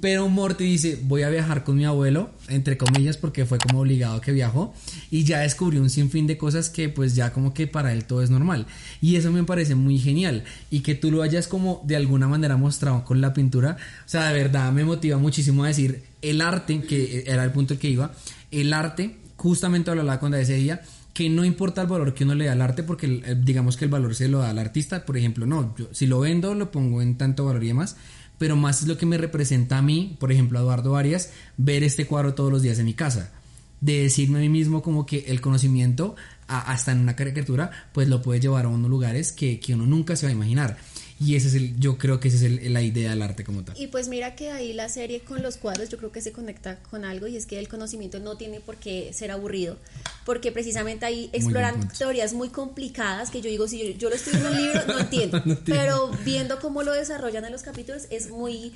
Pero 0.00 0.28
Morty 0.28 0.64
dice, 0.64 0.98
voy 1.02 1.22
a 1.22 1.28
viajar 1.28 1.62
con 1.62 1.76
mi 1.76 1.84
abuelo, 1.84 2.30
entre 2.48 2.76
comillas, 2.76 3.16
porque 3.16 3.46
fue 3.46 3.58
como 3.58 3.80
obligado 3.80 4.20
que 4.20 4.32
viajó, 4.32 4.74
y 5.10 5.24
ya 5.24 5.40
descubrió 5.40 5.80
un 5.80 5.90
sinfín 5.90 6.26
de 6.26 6.36
cosas 6.36 6.70
que 6.70 6.88
pues 6.88 7.14
ya 7.14 7.32
como 7.32 7.54
que 7.54 7.66
para 7.66 7.92
él 7.92 8.04
todo 8.04 8.22
es 8.22 8.30
normal. 8.30 8.66
Y 9.00 9.16
eso 9.16 9.30
me 9.30 9.44
parece 9.44 9.74
muy 9.74 9.98
genial. 9.98 10.44
Y 10.70 10.80
que 10.80 10.94
tú 10.94 11.10
lo 11.10 11.22
hayas 11.22 11.46
como 11.46 11.82
de 11.84 11.96
alguna 11.96 12.26
manera 12.26 12.56
mostrado 12.56 13.04
con 13.04 13.20
la 13.20 13.32
pintura, 13.32 13.76
o 14.04 14.08
sea, 14.08 14.28
de 14.28 14.42
verdad 14.42 14.72
me 14.72 14.84
motiva 14.84 15.18
muchísimo 15.18 15.64
a 15.64 15.68
decir, 15.68 16.02
el 16.22 16.40
arte, 16.40 16.82
que 16.82 17.24
era 17.26 17.44
el 17.44 17.52
punto 17.52 17.78
que 17.78 17.88
iba, 17.88 18.12
el 18.50 18.72
arte, 18.72 19.16
justamente 19.36 19.90
hablaba 19.90 20.18
con 20.18 20.34
ese 20.34 20.54
día, 20.54 20.82
que 21.12 21.30
no 21.30 21.44
importa 21.44 21.82
el 21.82 21.88
valor 21.88 22.12
que 22.12 22.24
uno 22.24 22.34
le 22.34 22.46
da 22.46 22.52
al 22.52 22.60
arte, 22.62 22.82
porque 22.82 23.22
eh, 23.24 23.36
digamos 23.42 23.76
que 23.76 23.86
el 23.86 23.90
valor 23.90 24.14
se 24.14 24.28
lo 24.28 24.40
da 24.40 24.50
al 24.50 24.58
artista, 24.58 25.06
por 25.06 25.16
ejemplo, 25.16 25.46
no, 25.46 25.74
yo, 25.76 25.88
si 25.92 26.06
lo 26.06 26.20
vendo 26.20 26.54
lo 26.54 26.70
pongo 26.70 27.00
en 27.00 27.16
tanto 27.16 27.46
valor 27.46 27.64
y 27.64 27.68
demás, 27.68 27.96
pero 28.38 28.54
más 28.54 28.82
es 28.82 28.88
lo 28.88 28.98
que 28.98 29.06
me 29.06 29.16
representa 29.16 29.78
a 29.78 29.82
mí, 29.82 30.16
por 30.20 30.30
ejemplo, 30.30 30.58
a 30.58 30.62
Eduardo 30.62 30.96
Arias, 30.96 31.30
ver 31.56 31.82
este 31.84 32.06
cuadro 32.06 32.34
todos 32.34 32.52
los 32.52 32.62
días 32.62 32.78
en 32.78 32.84
mi 32.84 32.94
casa, 32.94 33.32
de 33.80 34.02
decirme 34.02 34.38
a 34.38 34.42
mí 34.42 34.48
mismo 34.48 34.82
como 34.82 35.06
que 35.06 35.24
el 35.28 35.40
conocimiento, 35.40 36.16
hasta 36.48 36.92
en 36.92 37.00
una 37.00 37.16
caricatura, 37.16 37.70
pues 37.92 38.08
lo 38.08 38.22
puede 38.22 38.40
llevar 38.40 38.66
a 38.66 38.68
unos 38.68 38.90
lugares 38.90 39.32
que, 39.32 39.58
que 39.58 39.74
uno 39.74 39.86
nunca 39.86 40.16
se 40.16 40.26
va 40.26 40.30
a 40.30 40.34
imaginar. 40.34 40.76
Y 41.18 41.36
ese 41.36 41.48
es 41.48 41.54
el, 41.54 41.78
yo 41.80 41.96
creo 41.96 42.20
que 42.20 42.28
esa 42.28 42.44
es 42.44 42.70
la 42.70 42.82
idea 42.82 43.10
del 43.10 43.22
arte 43.22 43.42
como 43.42 43.62
tal. 43.62 43.74
Y 43.78 43.86
pues 43.86 44.08
mira 44.08 44.34
que 44.34 44.50
ahí 44.50 44.74
la 44.74 44.88
serie 44.90 45.20
con 45.20 45.42
los 45.42 45.56
cuadros 45.56 45.88
yo 45.88 45.96
creo 45.96 46.12
que 46.12 46.20
se 46.20 46.32
conecta 46.32 46.78
con 46.90 47.06
algo 47.06 47.26
y 47.26 47.36
es 47.36 47.46
que 47.46 47.58
el 47.58 47.68
conocimiento 47.68 48.20
no 48.20 48.36
tiene 48.36 48.60
por 48.60 48.76
qué 48.76 49.12
ser 49.14 49.30
aburrido, 49.30 49.78
porque 50.26 50.52
precisamente 50.52 51.06
ahí 51.06 51.30
exploran 51.32 51.88
teorías 51.96 52.34
muy 52.34 52.50
complicadas 52.50 53.30
que 53.30 53.40
yo 53.40 53.48
digo, 53.48 53.66
si 53.66 53.94
yo, 53.94 54.10
lo 54.10 54.14
estoy 54.14 54.34
en 54.34 54.46
un 54.46 54.56
libro 54.56 54.80
no 54.88 54.98
entiendo, 54.98 55.42
pero 55.64 56.10
viendo 56.24 56.60
cómo 56.60 56.82
lo 56.82 56.92
desarrollan 56.92 57.46
en 57.46 57.52
los 57.52 57.62
capítulos 57.62 58.06
es 58.10 58.30
muy 58.30 58.72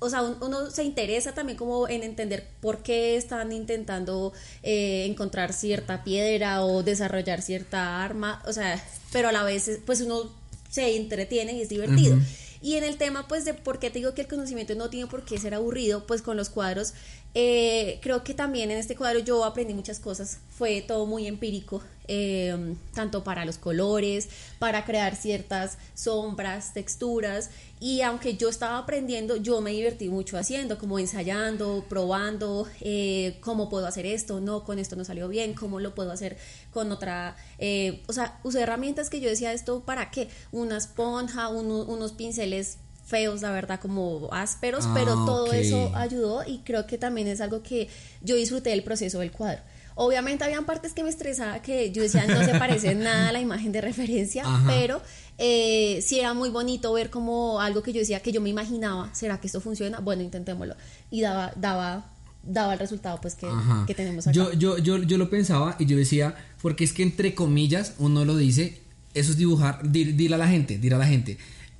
o 0.00 0.10
sea, 0.10 0.22
uno 0.22 0.70
se 0.70 0.84
interesa 0.84 1.32
también 1.32 1.56
como 1.56 1.88
en 1.88 2.02
entender 2.02 2.46
por 2.60 2.82
qué 2.82 3.16
están 3.16 3.52
intentando 3.52 4.32
eh, 4.62 5.06
encontrar 5.06 5.52
cierta 5.54 6.04
piedra 6.04 6.62
o 6.64 6.82
desarrollar 6.82 7.40
cierta 7.40 8.04
arma, 8.04 8.42
o 8.46 8.52
sea, 8.52 8.82
pero 9.12 9.28
a 9.28 9.32
la 9.32 9.44
vez, 9.44 9.80
pues 9.86 10.02
uno 10.02 10.30
se 10.74 10.96
entretiene 10.96 11.52
y 11.52 11.62
es 11.62 11.68
divertido. 11.68 12.18
Y 12.60 12.74
en 12.74 12.82
el 12.82 12.96
tema, 12.96 13.28
pues, 13.28 13.44
de 13.44 13.54
por 13.54 13.78
qué 13.78 13.90
te 13.90 14.00
digo 14.00 14.12
que 14.14 14.22
el 14.22 14.26
conocimiento 14.26 14.74
no 14.74 14.90
tiene 14.90 15.06
por 15.06 15.24
qué 15.24 15.38
ser 15.38 15.54
aburrido, 15.54 16.04
pues 16.04 16.20
con 16.20 16.36
los 16.36 16.50
cuadros, 16.50 16.94
eh, 17.34 17.98
creo 18.00 18.22
que 18.22 18.32
también 18.32 18.70
en 18.70 18.78
este 18.78 18.94
cuadro 18.94 19.18
yo 19.18 19.44
aprendí 19.44 19.74
muchas 19.74 19.98
cosas. 19.98 20.38
Fue 20.50 20.82
todo 20.82 21.04
muy 21.04 21.26
empírico, 21.26 21.82
eh, 22.06 22.76
tanto 22.92 23.24
para 23.24 23.44
los 23.44 23.58
colores, 23.58 24.28
para 24.60 24.84
crear 24.84 25.16
ciertas 25.16 25.78
sombras, 25.94 26.72
texturas. 26.72 27.50
Y 27.80 28.02
aunque 28.02 28.36
yo 28.36 28.48
estaba 28.48 28.78
aprendiendo, 28.78 29.36
yo 29.36 29.60
me 29.60 29.72
divertí 29.72 30.08
mucho 30.08 30.38
haciendo, 30.38 30.78
como 30.78 30.98
ensayando, 30.98 31.84
probando, 31.88 32.68
eh, 32.80 33.36
cómo 33.40 33.68
puedo 33.68 33.86
hacer 33.86 34.06
esto, 34.06 34.40
no, 34.40 34.64
con 34.64 34.78
esto 34.78 34.94
no 34.96 35.04
salió 35.04 35.28
bien, 35.28 35.54
cómo 35.54 35.80
lo 35.80 35.94
puedo 35.94 36.12
hacer 36.12 36.38
con 36.72 36.92
otra, 36.92 37.36
eh, 37.58 38.02
o 38.06 38.12
sea, 38.12 38.38
usé 38.44 38.62
herramientas 38.62 39.10
que 39.10 39.20
yo 39.20 39.28
decía 39.28 39.52
esto 39.52 39.80
para 39.80 40.10
qué, 40.10 40.28
una 40.52 40.76
esponja, 40.78 41.48
unos 41.48 42.12
pinceles 42.12 42.78
feos, 43.04 43.42
la 43.42 43.50
verdad, 43.50 43.78
como 43.80 44.28
ásperos, 44.32 44.88
pero 44.94 45.12
ah, 45.12 45.24
todo 45.26 45.52
eso 45.52 45.92
ayudó 45.94 46.42
y 46.46 46.58
creo 46.58 46.86
que 46.86 46.98
también 46.98 47.28
es 47.28 47.40
algo 47.40 47.62
que 47.62 47.88
yo 48.22 48.34
disfruté 48.34 48.70
del 48.70 48.82
proceso 48.82 49.20
del 49.20 49.30
cuadro. 49.30 49.62
Obviamente 49.96 50.42
habían 50.42 50.64
partes 50.64 50.92
que 50.92 51.04
me 51.04 51.10
estresaba 51.10 51.62
que 51.62 51.92
yo 51.92 52.02
decía 52.02 52.26
no 52.26 52.44
se 52.44 52.58
parece 52.58 52.94
nada 52.96 53.28
a 53.28 53.32
la 53.32 53.40
imagen 53.40 53.70
de 53.70 53.80
referencia, 53.80 54.44
pero 54.66 55.00
eh, 55.38 56.00
sí 56.02 56.18
era 56.18 56.34
muy 56.34 56.50
bonito 56.50 56.92
ver 56.92 57.10
como 57.10 57.60
algo 57.60 57.82
que 57.82 57.92
yo 57.92 58.00
decía 58.00 58.20
que 58.20 58.32
yo 58.32 58.40
me 58.40 58.48
imaginaba, 58.48 59.14
¿será 59.14 59.38
que 59.38 59.46
esto 59.46 59.60
funciona? 59.60 60.00
Bueno, 60.00 60.22
intentémoslo. 60.22 60.74
Y 61.10 61.20
daba, 61.20 61.52
daba, 61.54 62.10
daba 62.42 62.72
el 62.72 62.78
resultado 62.78 63.20
pues 63.20 63.36
que, 63.36 63.46
que 63.86 63.94
tenemos 63.94 64.26
acá. 64.26 64.34
Yo, 64.34 64.52
yo, 64.54 64.78
yo, 64.78 64.98
yo 64.98 65.18
lo 65.18 65.30
pensaba 65.30 65.76
y 65.78 65.86
yo 65.86 65.96
decía, 65.96 66.34
porque 66.60 66.82
es 66.82 66.92
que 66.92 67.04
entre 67.04 67.34
comillas 67.34 67.94
uno 67.98 68.24
lo 68.24 68.36
dice, 68.36 68.80
eso 69.12 69.30
es 69.30 69.36
dibujar, 69.36 69.80
dile 69.92 70.34
a 70.34 70.38
la 70.38 70.48
gente, 70.48 70.78
dile 70.78 70.96
a 70.96 70.98
la 70.98 71.06
gente, 71.06 71.38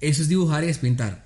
eso 0.08 0.22
es 0.22 0.28
dibujar 0.28 0.64
y 0.64 0.68
es 0.68 0.78
pintar. 0.78 1.24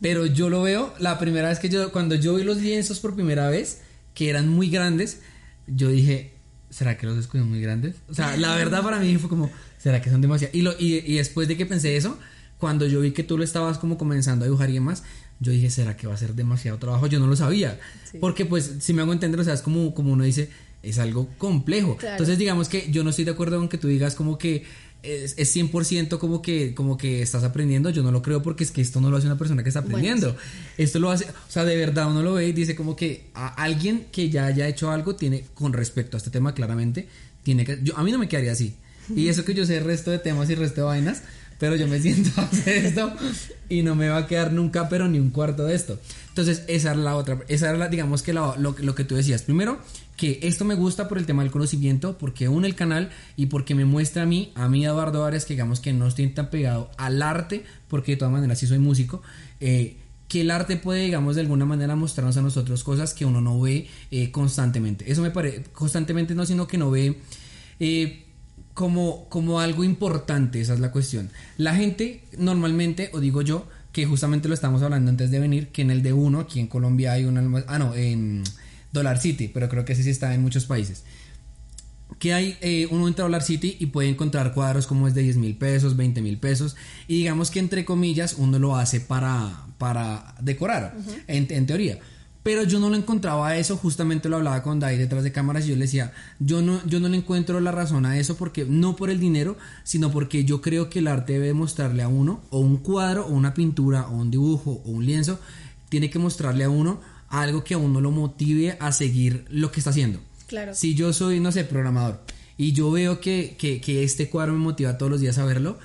Pero 0.00 0.26
yo 0.26 0.48
lo 0.48 0.62
veo, 0.62 0.94
la 0.98 1.18
primera 1.18 1.48
vez 1.48 1.58
que 1.58 1.68
yo, 1.68 1.90
cuando 1.92 2.14
yo 2.14 2.36
vi 2.36 2.44
los 2.44 2.58
lienzos 2.58 3.00
por 3.00 3.14
primera 3.14 3.48
vez, 3.48 3.80
que 4.14 4.30
eran 4.30 4.48
muy 4.48 4.70
grandes, 4.70 5.20
yo 5.66 5.88
dije, 5.88 6.32
¿será 6.70 6.96
que 6.96 7.06
los 7.06 7.18
escogí 7.18 7.42
muy 7.42 7.60
grandes? 7.60 7.96
O 8.08 8.14
sea, 8.14 8.36
la 8.36 8.54
verdad 8.54 8.82
para 8.82 9.00
mí 9.00 9.16
fue 9.16 9.28
como, 9.28 9.50
¿será 9.78 10.00
que 10.00 10.10
son 10.10 10.20
demasiado? 10.20 10.56
Y, 10.56 10.62
lo, 10.62 10.72
y, 10.78 10.96
y 11.04 11.16
después 11.16 11.48
de 11.48 11.56
que 11.56 11.66
pensé 11.66 11.96
eso, 11.96 12.18
cuando 12.58 12.86
yo 12.86 13.00
vi 13.00 13.12
que 13.12 13.22
tú 13.22 13.38
lo 13.38 13.44
estabas 13.44 13.78
como 13.78 13.98
comenzando 13.98 14.44
a 14.44 14.46
dibujar 14.48 14.70
y 14.70 14.74
demás, 14.74 15.02
yo 15.40 15.52
dije, 15.52 15.70
¿será 15.70 15.96
que 15.96 16.06
va 16.06 16.14
a 16.14 16.16
ser 16.16 16.34
demasiado 16.34 16.78
trabajo? 16.78 17.06
Yo 17.06 17.20
no 17.20 17.26
lo 17.26 17.36
sabía. 17.36 17.78
Porque 18.20 18.44
pues, 18.44 18.76
si 18.80 18.92
me 18.92 19.02
hago 19.02 19.12
entender, 19.12 19.40
o 19.40 19.44
sea, 19.44 19.54
es 19.54 19.62
como, 19.62 19.94
como 19.94 20.12
uno 20.12 20.24
dice, 20.24 20.50
es 20.82 20.98
algo 20.98 21.28
complejo. 21.38 21.96
Entonces, 22.02 22.38
digamos 22.38 22.68
que 22.68 22.90
yo 22.90 23.04
no 23.04 23.10
estoy 23.10 23.24
de 23.24 23.30
acuerdo 23.32 23.58
con 23.58 23.68
que 23.68 23.78
tú 23.78 23.88
digas 23.88 24.14
como 24.14 24.38
que 24.38 24.64
es, 25.02 25.34
es 25.36 25.54
100% 25.54 26.18
como 26.18 26.42
que, 26.42 26.74
como 26.74 26.96
que 26.98 27.22
estás 27.22 27.44
aprendiendo. 27.44 27.90
Yo 27.90 28.02
no 28.02 28.10
lo 28.10 28.22
creo 28.22 28.42
porque 28.42 28.64
es 28.64 28.70
que 28.70 28.80
esto 28.80 29.00
no 29.00 29.10
lo 29.10 29.16
hace 29.16 29.26
una 29.26 29.38
persona 29.38 29.62
que 29.62 29.68
está 29.68 29.80
aprendiendo. 29.80 30.36
Esto 30.76 30.98
lo 30.98 31.10
hace, 31.10 31.24
o 31.24 31.50
sea, 31.50 31.64
de 31.64 31.76
verdad 31.76 32.10
uno 32.10 32.22
lo 32.22 32.34
ve 32.34 32.48
y 32.48 32.52
dice 32.52 32.74
como 32.74 32.96
que 32.96 33.26
a 33.34 33.48
alguien 33.48 34.06
que 34.10 34.30
ya 34.30 34.46
haya 34.46 34.66
hecho 34.66 34.90
algo 34.90 35.16
tiene, 35.16 35.44
con 35.54 35.72
respecto 35.72 36.16
a 36.16 36.18
este 36.18 36.30
tema 36.30 36.54
claramente, 36.54 37.08
tiene 37.42 37.64
que, 37.64 37.78
yo, 37.82 37.96
a 37.96 38.02
mí 38.02 38.12
no 38.12 38.18
me 38.18 38.28
quedaría 38.28 38.52
así. 38.52 38.74
Y 39.14 39.28
eso 39.28 39.44
que 39.44 39.54
yo 39.54 39.64
sé 39.64 39.78
el 39.78 39.84
resto 39.84 40.10
de 40.10 40.18
temas 40.18 40.50
y 40.50 40.52
el 40.52 40.58
resto 40.58 40.82
de 40.82 40.86
vainas, 40.86 41.22
pero 41.58 41.76
yo 41.76 41.86
me 41.86 42.00
siento 42.02 42.40
a 42.40 42.44
hacer 42.44 42.86
esto 42.86 43.12
y 43.68 43.82
no 43.82 43.94
me 43.94 44.08
va 44.08 44.18
a 44.18 44.26
quedar 44.26 44.52
nunca, 44.52 44.88
pero 44.88 45.08
ni 45.08 45.18
un 45.18 45.30
cuarto 45.30 45.64
de 45.64 45.74
esto. 45.74 45.98
Entonces, 46.28 46.64
esa 46.68 46.92
era 46.92 47.00
la 47.00 47.16
otra, 47.16 47.40
esa 47.48 47.68
era 47.68 47.78
la, 47.78 47.88
digamos 47.88 48.22
que 48.22 48.32
lo, 48.32 48.56
lo, 48.56 48.74
que 48.94 49.04
tú 49.04 49.16
decías. 49.16 49.42
Primero, 49.42 49.78
que 50.16 50.38
esto 50.42 50.64
me 50.64 50.74
gusta 50.74 51.08
por 51.08 51.18
el 51.18 51.26
tema 51.26 51.42
del 51.42 51.50
conocimiento, 51.50 52.16
porque 52.16 52.48
une 52.48 52.66
el 52.66 52.74
canal 52.74 53.10
y 53.36 53.46
porque 53.46 53.74
me 53.74 53.84
muestra 53.84 54.22
a 54.22 54.26
mí, 54.26 54.52
a 54.54 54.68
mí 54.68 54.84
Eduardo 54.84 55.24
Arias, 55.24 55.44
que 55.44 55.54
digamos 55.54 55.80
que 55.80 55.92
no 55.92 56.06
estoy 56.06 56.28
tan 56.28 56.50
pegado 56.50 56.90
al 56.96 57.22
arte, 57.22 57.64
porque 57.88 58.12
de 58.12 58.18
todas 58.18 58.32
maneras 58.32 58.58
sí 58.58 58.66
soy 58.66 58.78
músico, 58.78 59.22
eh, 59.60 59.96
que 60.28 60.42
el 60.42 60.50
arte 60.50 60.76
puede, 60.76 61.04
digamos, 61.04 61.34
de 61.36 61.40
alguna 61.40 61.64
manera 61.64 61.96
mostrarnos 61.96 62.36
a 62.36 62.42
nosotros 62.42 62.84
cosas 62.84 63.14
que 63.14 63.24
uno 63.24 63.40
no 63.40 63.60
ve 63.60 63.88
eh, 64.10 64.30
constantemente. 64.30 65.10
Eso 65.10 65.22
me 65.22 65.30
parece, 65.30 65.64
constantemente 65.72 66.34
no, 66.34 66.46
sino 66.46 66.66
que 66.66 66.78
no 66.78 66.90
ve... 66.90 67.18
Eh, 67.80 68.24
como, 68.78 69.28
como 69.28 69.58
algo 69.58 69.82
importante, 69.82 70.60
esa 70.60 70.72
es 70.72 70.78
la 70.78 70.92
cuestión. 70.92 71.30
La 71.56 71.74
gente 71.74 72.22
normalmente, 72.38 73.10
o 73.12 73.18
digo 73.18 73.42
yo, 73.42 73.66
que 73.90 74.06
justamente 74.06 74.46
lo 74.46 74.54
estamos 74.54 74.82
hablando 74.82 75.10
antes 75.10 75.32
de 75.32 75.40
venir, 75.40 75.72
que 75.72 75.82
en 75.82 75.90
el 75.90 76.00
de 76.00 76.12
uno, 76.12 76.38
aquí 76.38 76.60
en 76.60 76.68
Colombia 76.68 77.10
hay 77.10 77.24
un 77.24 77.64
ah 77.66 77.78
no, 77.80 77.96
en 77.96 78.44
Dollar 78.92 79.20
City, 79.20 79.50
pero 79.52 79.68
creo 79.68 79.84
que 79.84 79.94
ese 79.94 80.04
sí 80.04 80.10
está 80.10 80.32
en 80.32 80.42
muchos 80.42 80.66
países. 80.66 81.02
Que 82.20 82.32
hay, 82.32 82.56
eh, 82.60 82.86
uno 82.92 83.08
entra 83.08 83.24
a 83.24 83.26
Dollar 83.26 83.42
City 83.42 83.76
y 83.80 83.86
puede 83.86 84.10
encontrar 84.10 84.54
cuadros 84.54 84.86
como 84.86 85.08
es 85.08 85.14
de 85.14 85.22
10 85.22 85.38
mil 85.38 85.56
pesos, 85.56 85.96
20 85.96 86.22
mil 86.22 86.38
pesos, 86.38 86.76
y 87.08 87.16
digamos 87.16 87.50
que 87.50 87.58
entre 87.58 87.84
comillas 87.84 88.36
uno 88.38 88.60
lo 88.60 88.76
hace 88.76 89.00
para, 89.00 89.66
para 89.78 90.36
decorar, 90.40 90.96
en, 91.26 91.48
en 91.50 91.66
teoría. 91.66 91.98
Pero 92.48 92.62
yo 92.62 92.80
no 92.80 92.88
lo 92.88 92.96
encontraba 92.96 93.48
a 93.48 93.58
eso, 93.58 93.76
justamente 93.76 94.30
lo 94.30 94.36
hablaba 94.36 94.62
con 94.62 94.80
Dai 94.80 94.96
detrás 94.96 95.22
de 95.22 95.32
cámaras 95.32 95.66
y 95.66 95.68
yo 95.68 95.74
le 95.74 95.82
decía, 95.82 96.14
yo 96.38 96.62
no, 96.62 96.80
yo 96.86 96.98
no 96.98 97.10
le 97.10 97.18
encuentro 97.18 97.60
la 97.60 97.72
razón 97.72 98.06
a 98.06 98.18
eso 98.18 98.38
porque 98.38 98.64
no 98.64 98.96
por 98.96 99.10
el 99.10 99.20
dinero, 99.20 99.58
sino 99.84 100.10
porque 100.10 100.46
yo 100.46 100.62
creo 100.62 100.88
que 100.88 101.00
el 101.00 101.08
arte 101.08 101.34
debe 101.34 101.52
mostrarle 101.52 102.02
a 102.02 102.08
uno, 102.08 102.40
o 102.48 102.60
un 102.60 102.78
cuadro, 102.78 103.26
o 103.26 103.32
una 103.32 103.52
pintura, 103.52 104.08
o 104.08 104.16
un 104.16 104.30
dibujo, 104.30 104.80
o 104.86 104.90
un 104.90 105.04
lienzo, 105.04 105.38
tiene 105.90 106.08
que 106.08 106.18
mostrarle 106.18 106.64
a 106.64 106.70
uno 106.70 107.02
algo 107.28 107.64
que 107.64 107.74
a 107.74 107.76
uno 107.76 108.00
lo 108.00 108.12
motive 108.12 108.78
a 108.80 108.92
seguir 108.92 109.44
lo 109.50 109.70
que 109.70 109.80
está 109.80 109.90
haciendo. 109.90 110.18
Claro. 110.46 110.74
Si 110.74 110.94
yo 110.94 111.12
soy, 111.12 111.40
no 111.40 111.52
sé, 111.52 111.64
programador, 111.64 112.22
y 112.56 112.72
yo 112.72 112.90
veo 112.90 113.20
que, 113.20 113.56
que, 113.58 113.82
que 113.82 114.04
este 114.04 114.30
cuadro 114.30 114.54
me 114.54 114.60
motiva 114.60 114.96
todos 114.96 115.12
los 115.12 115.20
días 115.20 115.36
a 115.36 115.44
verlo, 115.44 115.78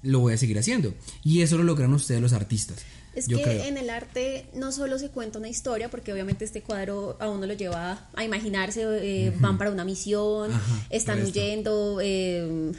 lo 0.00 0.20
voy 0.20 0.32
a 0.32 0.38
seguir 0.38 0.58
haciendo. 0.58 0.94
Y 1.22 1.42
eso 1.42 1.58
lo 1.58 1.62
logran 1.62 1.92
ustedes 1.92 2.22
los 2.22 2.32
artistas. 2.32 2.78
Es 3.14 3.28
que 3.28 3.68
en 3.68 3.76
el 3.76 3.90
arte 3.90 4.46
no 4.54 4.72
solo 4.72 4.98
se 4.98 5.10
cuenta 5.10 5.38
una 5.38 5.48
historia, 5.48 5.88
porque 5.88 6.12
obviamente 6.12 6.44
este 6.44 6.62
cuadro 6.62 7.16
a 7.20 7.28
uno 7.28 7.46
lo 7.46 7.54
lleva 7.54 8.08
a 8.14 8.24
imaginarse, 8.24 8.82
eh, 8.82 9.32
van 9.38 9.56
para 9.58 9.70
una 9.70 9.84
misión, 9.84 10.50
están 10.90 11.22
huyendo, 11.22 12.00
eh, 12.02 12.72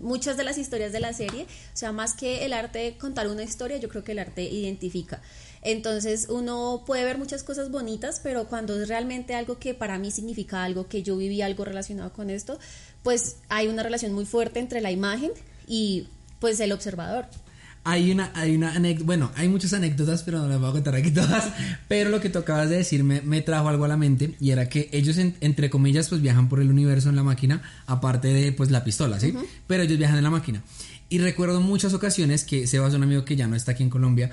muchas 0.00 0.36
de 0.36 0.44
las 0.44 0.58
historias 0.58 0.92
de 0.92 1.00
la 1.00 1.12
serie, 1.12 1.44
o 1.44 1.76
sea, 1.76 1.92
más 1.92 2.14
que 2.14 2.44
el 2.44 2.52
arte 2.52 2.96
contar 2.98 3.28
una 3.28 3.42
historia, 3.42 3.76
yo 3.78 3.88
creo 3.88 4.04
que 4.04 4.12
el 4.12 4.18
arte 4.18 4.42
identifica. 4.42 5.20
Entonces 5.62 6.28
uno 6.28 6.84
puede 6.86 7.04
ver 7.04 7.18
muchas 7.18 7.42
cosas 7.42 7.70
bonitas, 7.70 8.20
pero 8.22 8.46
cuando 8.46 8.80
es 8.80 8.88
realmente 8.88 9.34
algo 9.34 9.58
que 9.58 9.74
para 9.74 9.98
mí 9.98 10.10
significa 10.10 10.62
algo, 10.62 10.88
que 10.88 11.02
yo 11.02 11.16
viví 11.16 11.42
algo 11.42 11.64
relacionado 11.64 12.12
con 12.12 12.30
esto, 12.30 12.58
pues 13.02 13.36
hay 13.48 13.68
una 13.68 13.82
relación 13.82 14.12
muy 14.12 14.24
fuerte 14.24 14.60
entre 14.60 14.80
la 14.80 14.90
imagen 14.90 15.32
y 15.66 16.08
pues 16.40 16.60
el 16.60 16.72
observador. 16.72 17.26
Hay 17.90 18.12
una, 18.12 18.30
hay 18.34 18.54
una 18.54 18.74
anécdota, 18.74 19.06
bueno, 19.06 19.30
hay 19.34 19.48
muchas 19.48 19.72
anécdotas, 19.72 20.22
pero 20.22 20.40
no 20.40 20.46
las 20.46 20.60
voy 20.60 20.68
a 20.68 20.72
contar 20.72 20.94
aquí 20.94 21.10
todas. 21.10 21.50
Pero 21.88 22.10
lo 22.10 22.20
que 22.20 22.28
tú 22.28 22.38
acabas 22.38 22.68
de 22.68 22.76
decir 22.76 23.02
me, 23.02 23.40
trajo 23.40 23.66
algo 23.68 23.86
a 23.86 23.88
la 23.88 23.96
mente 23.96 24.34
y 24.38 24.50
era 24.50 24.68
que 24.68 24.90
ellos, 24.92 25.16
entre 25.16 25.70
comillas, 25.70 26.10
pues 26.10 26.20
viajan 26.20 26.50
por 26.50 26.60
el 26.60 26.70
universo 26.70 27.08
en 27.08 27.16
la 27.16 27.22
máquina, 27.22 27.62
aparte 27.86 28.28
de 28.28 28.52
pues 28.52 28.70
la 28.70 28.84
pistola, 28.84 29.18
¿sí? 29.18 29.34
Pero 29.66 29.84
ellos 29.84 29.96
viajan 29.96 30.18
en 30.18 30.24
la 30.24 30.30
máquina. 30.30 30.62
Y 31.08 31.18
recuerdo 31.20 31.62
muchas 31.62 31.94
ocasiones 31.94 32.44
que 32.44 32.66
Sebas, 32.66 32.92
un 32.92 33.02
amigo 33.02 33.24
que 33.24 33.34
ya 33.34 33.46
no 33.46 33.56
está 33.56 33.72
aquí 33.72 33.82
en 33.82 33.88
Colombia, 33.88 34.30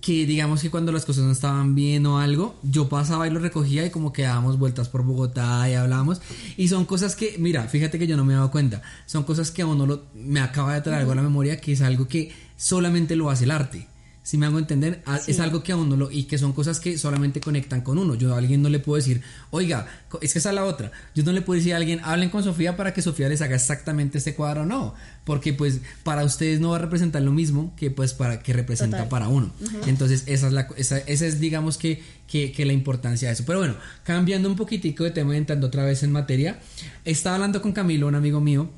que 0.00 0.24
digamos 0.26 0.62
que 0.62 0.70
cuando 0.70 0.92
las 0.92 1.04
cosas 1.04 1.24
no 1.24 1.32
estaban 1.32 1.74
bien 1.74 2.06
o 2.06 2.18
algo, 2.18 2.54
yo 2.62 2.88
pasaba 2.88 3.26
y 3.26 3.30
lo 3.30 3.38
recogía 3.38 3.84
y 3.84 3.90
como 3.90 4.12
que 4.12 4.22
dábamos 4.22 4.58
vueltas 4.58 4.88
por 4.88 5.02
Bogotá 5.02 5.68
y 5.68 5.74
hablábamos. 5.74 6.22
Y 6.56 6.68
son 6.68 6.86
cosas 6.86 7.16
que, 7.16 7.36
mira, 7.38 7.64
fíjate 7.64 7.98
que 7.98 8.06
yo 8.06 8.16
no 8.16 8.24
me 8.24 8.32
he 8.32 8.36
dado 8.36 8.50
cuenta, 8.50 8.82
son 9.06 9.24
cosas 9.24 9.50
que 9.50 9.62
a 9.62 9.66
uno 9.66 9.86
lo, 9.86 10.04
me 10.14 10.40
acaba 10.40 10.74
de 10.74 10.80
traer 10.80 11.00
algo 11.00 11.12
a 11.12 11.16
la 11.16 11.22
memoria, 11.22 11.60
que 11.60 11.72
es 11.72 11.82
algo 11.82 12.08
que 12.08 12.32
solamente 12.56 13.14
lo 13.16 13.30
hace 13.30 13.44
el 13.44 13.50
arte. 13.50 13.89
Si 14.30 14.38
me 14.38 14.46
hago 14.46 14.60
entender, 14.60 15.02
es 15.26 15.40
algo 15.40 15.64
que 15.64 15.72
a 15.72 15.76
uno 15.76 15.96
lo, 15.96 16.08
y 16.08 16.22
que 16.22 16.38
son 16.38 16.52
cosas 16.52 16.78
que 16.78 16.96
solamente 16.98 17.40
conectan 17.40 17.80
con 17.80 17.98
uno. 17.98 18.14
Yo 18.14 18.32
a 18.32 18.38
alguien 18.38 18.62
no 18.62 18.68
le 18.68 18.78
puedo 18.78 18.94
decir, 18.94 19.22
oiga, 19.50 19.88
es 20.22 20.32
que 20.32 20.38
esa 20.38 20.50
es 20.50 20.54
la 20.54 20.66
otra. 20.66 20.92
Yo 21.16 21.24
no 21.24 21.32
le 21.32 21.42
puedo 21.42 21.58
decir 21.58 21.74
a 21.74 21.78
alguien, 21.78 21.98
hablen 22.04 22.30
con 22.30 22.44
Sofía 22.44 22.76
para 22.76 22.94
que 22.94 23.02
Sofía 23.02 23.28
les 23.28 23.42
haga 23.42 23.56
exactamente 23.56 24.18
este 24.18 24.36
cuadro, 24.36 24.64
no, 24.66 24.94
porque 25.24 25.52
pues 25.52 25.80
para 26.04 26.22
ustedes 26.22 26.60
no 26.60 26.70
va 26.70 26.76
a 26.76 26.78
representar 26.78 27.22
lo 27.22 27.32
mismo 27.32 27.74
que 27.74 27.90
pues 27.90 28.14
para 28.14 28.40
que 28.40 28.52
representa 28.52 29.08
para 29.08 29.26
uno. 29.26 29.50
Entonces, 29.88 30.22
esa 30.26 30.46
es 30.46 30.52
la, 30.52 30.68
esa, 30.76 30.98
es 30.98 31.40
digamos 31.40 31.76
que, 31.76 32.00
que, 32.28 32.64
la 32.64 32.72
importancia 32.72 33.26
de 33.26 33.34
eso. 33.34 33.42
Pero 33.44 33.58
bueno, 33.58 33.74
cambiando 34.04 34.48
un 34.48 34.54
poquitico 34.54 35.02
de 35.02 35.10
tema, 35.10 35.36
entrando 35.36 35.66
otra 35.66 35.84
vez 35.84 36.04
en 36.04 36.12
materia, 36.12 36.60
estaba 37.04 37.34
hablando 37.34 37.60
con 37.60 37.72
Camilo, 37.72 38.06
un 38.06 38.14
amigo 38.14 38.40
mío, 38.40 38.70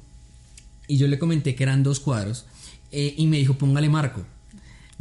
y 0.88 0.96
yo 0.96 1.08
le 1.08 1.18
comenté 1.18 1.54
que 1.54 1.62
eran 1.62 1.82
dos 1.82 2.00
cuadros, 2.00 2.46
eh, 2.90 3.12
y 3.18 3.26
me 3.26 3.36
dijo, 3.36 3.52
póngale 3.52 3.90
marco 3.90 4.24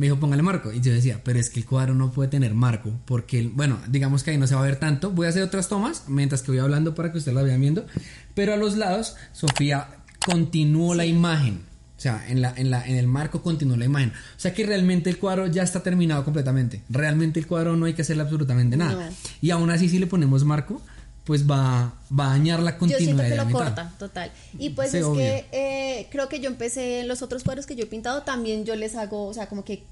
me 0.02 0.08
dijo 0.08 0.20
póngale 0.20 0.42
marco. 0.42 0.74
Y 0.74 0.82
yo 0.82 0.92
decía, 0.92 1.22
pero 1.24 1.38
es 1.38 1.52
que 1.52 1.60
el 1.60 1.66
cuadro 1.68 1.94
no 1.94 2.12
puede 2.12 2.28
tener 2.28 2.56
marco, 2.56 2.92
porque, 3.06 3.48
bueno, 3.54 3.78
digamos 3.88 4.24
que 4.24 4.32
ahí 4.32 4.38
no 4.40 4.48
se 4.48 4.56
va 4.56 4.62
a 4.62 4.66
ver 4.66 4.78
tanto. 4.78 5.12
Voy 5.12 5.28
a 5.28 5.30
hacer 5.30 5.44
otras 5.44 5.70
tomas 5.70 6.06
mientras 6.08 6.42
que 6.42 6.50
voy 6.50 6.60
hablando 6.60 6.96
para 6.96 7.12
que 7.12 7.20
ustedes 7.20 7.36
la 7.36 7.44
vayan 7.44 7.62
viendo. 7.62 7.86
Pero 8.34 8.56
a 8.56 8.58
los 8.58 8.78
lados, 8.78 9.16
Sofía 9.32 9.90
continuó 10.26 10.96
la 10.96 11.06
imagen. 11.06 11.62
O 11.98 12.02
sea, 12.02 12.26
en, 12.28 12.42
la, 12.42 12.52
en, 12.58 12.72
la, 12.72 12.84
en 12.88 12.96
el 12.96 13.06
marco 13.06 13.44
continuó 13.44 13.78
la 13.78 13.86
imagen. 13.86 14.10
O 14.10 14.40
sea 14.40 14.56
que 14.56 14.66
realmente 14.66 15.12
el 15.12 15.20
cuadro 15.20 15.46
ya 15.46 15.62
está 15.62 15.84
terminado 15.84 16.26
completamente. 16.26 16.82
Realmente 16.90 17.40
el 17.40 17.46
cuadro 17.46 17.78
no 17.78 17.86
hay 17.86 17.94
que 17.94 18.02
hacerle 18.02 18.24
absolutamente 18.24 18.78
nada. 18.78 19.12
Y 19.40 19.52
aún 19.52 19.70
así, 19.70 19.88
si 19.88 20.00
le 20.00 20.08
ponemos 20.08 20.44
marco, 20.44 20.82
pues 21.26 21.50
va, 21.50 21.94
va 22.18 22.28
a 22.28 22.30
dañar 22.32 22.62
la 22.62 22.78
continuidad. 22.78 23.00
Yo 23.00 23.06
siento 23.06 23.24
que 23.24 23.52
lo 23.52 23.58
corta, 23.58 23.94
total. 24.00 24.32
Y 24.58 24.72
pues 24.72 24.94
es 24.94 25.06
que 25.08 25.46
eh, 25.52 26.08
creo 26.12 26.28
que 26.30 26.40
yo 26.40 26.50
empecé 26.50 27.02
en 27.02 27.08
los 27.08 27.22
otros 27.22 27.44
cuadros 27.44 27.66
que 27.66 27.76
yo 27.76 27.84
he 27.84 27.88
pintado, 27.88 28.24
también 28.24 28.66
yo 28.66 28.76
les 28.76 28.96
hago, 28.96 29.28
o 29.28 29.34
sea, 29.34 29.48
como 29.48 29.64
que 29.64 29.84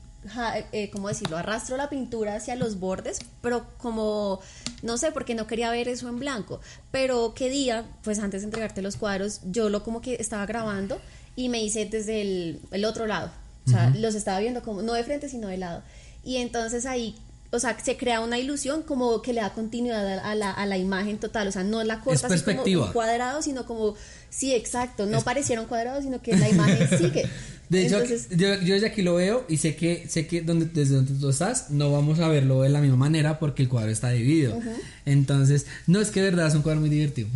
eh, 0.73 0.89
¿cómo 0.91 1.07
decirlo? 1.07 1.37
Arrastro 1.37 1.77
la 1.77 1.89
pintura 1.89 2.35
hacia 2.35 2.55
los 2.55 2.79
bordes, 2.79 3.19
pero 3.41 3.65
como, 3.77 4.41
no 4.81 4.97
sé, 4.97 5.11
porque 5.11 5.33
no 5.33 5.47
quería 5.47 5.71
ver 5.71 5.87
eso 5.87 6.09
en 6.09 6.19
blanco. 6.19 6.59
Pero 6.91 7.33
qué 7.33 7.49
día, 7.49 7.85
pues 8.03 8.19
antes 8.19 8.41
de 8.41 8.45
entregarte 8.45 8.81
los 8.81 8.97
cuadros, 8.97 9.41
yo 9.45 9.69
lo 9.69 9.83
como 9.83 10.01
que 10.01 10.15
estaba 10.15 10.45
grabando 10.45 10.99
y 11.35 11.47
me 11.47 11.61
hice 11.63 11.85
desde 11.85 12.21
el, 12.21 12.85
otro 12.85 13.07
lado. 13.07 13.31
O 13.65 13.71
sea, 13.71 13.93
los 13.95 14.15
estaba 14.15 14.39
viendo 14.39 14.63
como, 14.63 14.81
no 14.81 14.93
de 14.93 15.03
frente, 15.03 15.29
sino 15.29 15.47
de 15.47 15.57
lado. 15.57 15.83
Y 16.23 16.37
entonces 16.37 16.87
ahí 16.87 17.15
o 17.51 17.59
sea, 17.59 17.77
se 17.83 17.97
crea 17.97 18.21
una 18.21 18.37
ilusión 18.37 18.83
como 18.83 19.21
que 19.21 19.33
le 19.33 19.41
da 19.41 19.53
continuidad 19.53 20.19
a 20.19 20.35
la, 20.35 20.51
a 20.51 20.65
la 20.65 20.77
imagen 20.77 21.17
total, 21.17 21.47
o 21.47 21.51
sea, 21.51 21.63
no 21.63 21.83
la 21.83 22.01
corta 22.01 22.27
así 22.27 22.43
como 22.43 22.63
un 22.63 22.91
cuadrado, 22.91 23.41
sino 23.41 23.65
como, 23.65 23.95
sí, 24.29 24.53
exacto, 24.53 25.05
no 25.05 25.21
parecieron 25.21 25.65
cuadrados, 25.65 26.03
sino 26.03 26.21
que 26.21 26.35
la 26.35 26.49
imagen 26.49 26.87
sigue. 26.97 27.27
De 27.69 27.85
hecho, 27.85 28.03
yo, 28.03 28.59
yo, 28.61 28.73
desde 28.73 28.87
aquí 28.87 29.03
lo 29.03 29.13
veo 29.13 29.45
y 29.47 29.57
sé 29.57 29.75
que 29.75 30.07
sé 30.07 30.25
que 30.25 30.41
donde, 30.41 30.65
desde 30.65 30.95
donde 30.95 31.13
tú 31.13 31.29
estás 31.29 31.69
no 31.69 31.91
vamos 31.91 32.19
a 32.19 32.27
verlo 32.27 32.63
de 32.63 32.69
la 32.69 32.81
misma 32.81 32.97
manera 32.97 33.37
porque 33.37 33.61
el 33.61 33.69
cuadro 33.69 33.91
está 33.91 34.09
dividido. 34.09 34.59
Entonces, 35.05 35.67
no 35.85 36.01
es 36.01 36.09
que 36.09 36.19
de 36.19 36.31
verdad 36.31 36.47
es 36.47 36.55
un 36.55 36.63
cuadro 36.63 36.81
muy 36.81 36.89
divertido. 36.89 37.29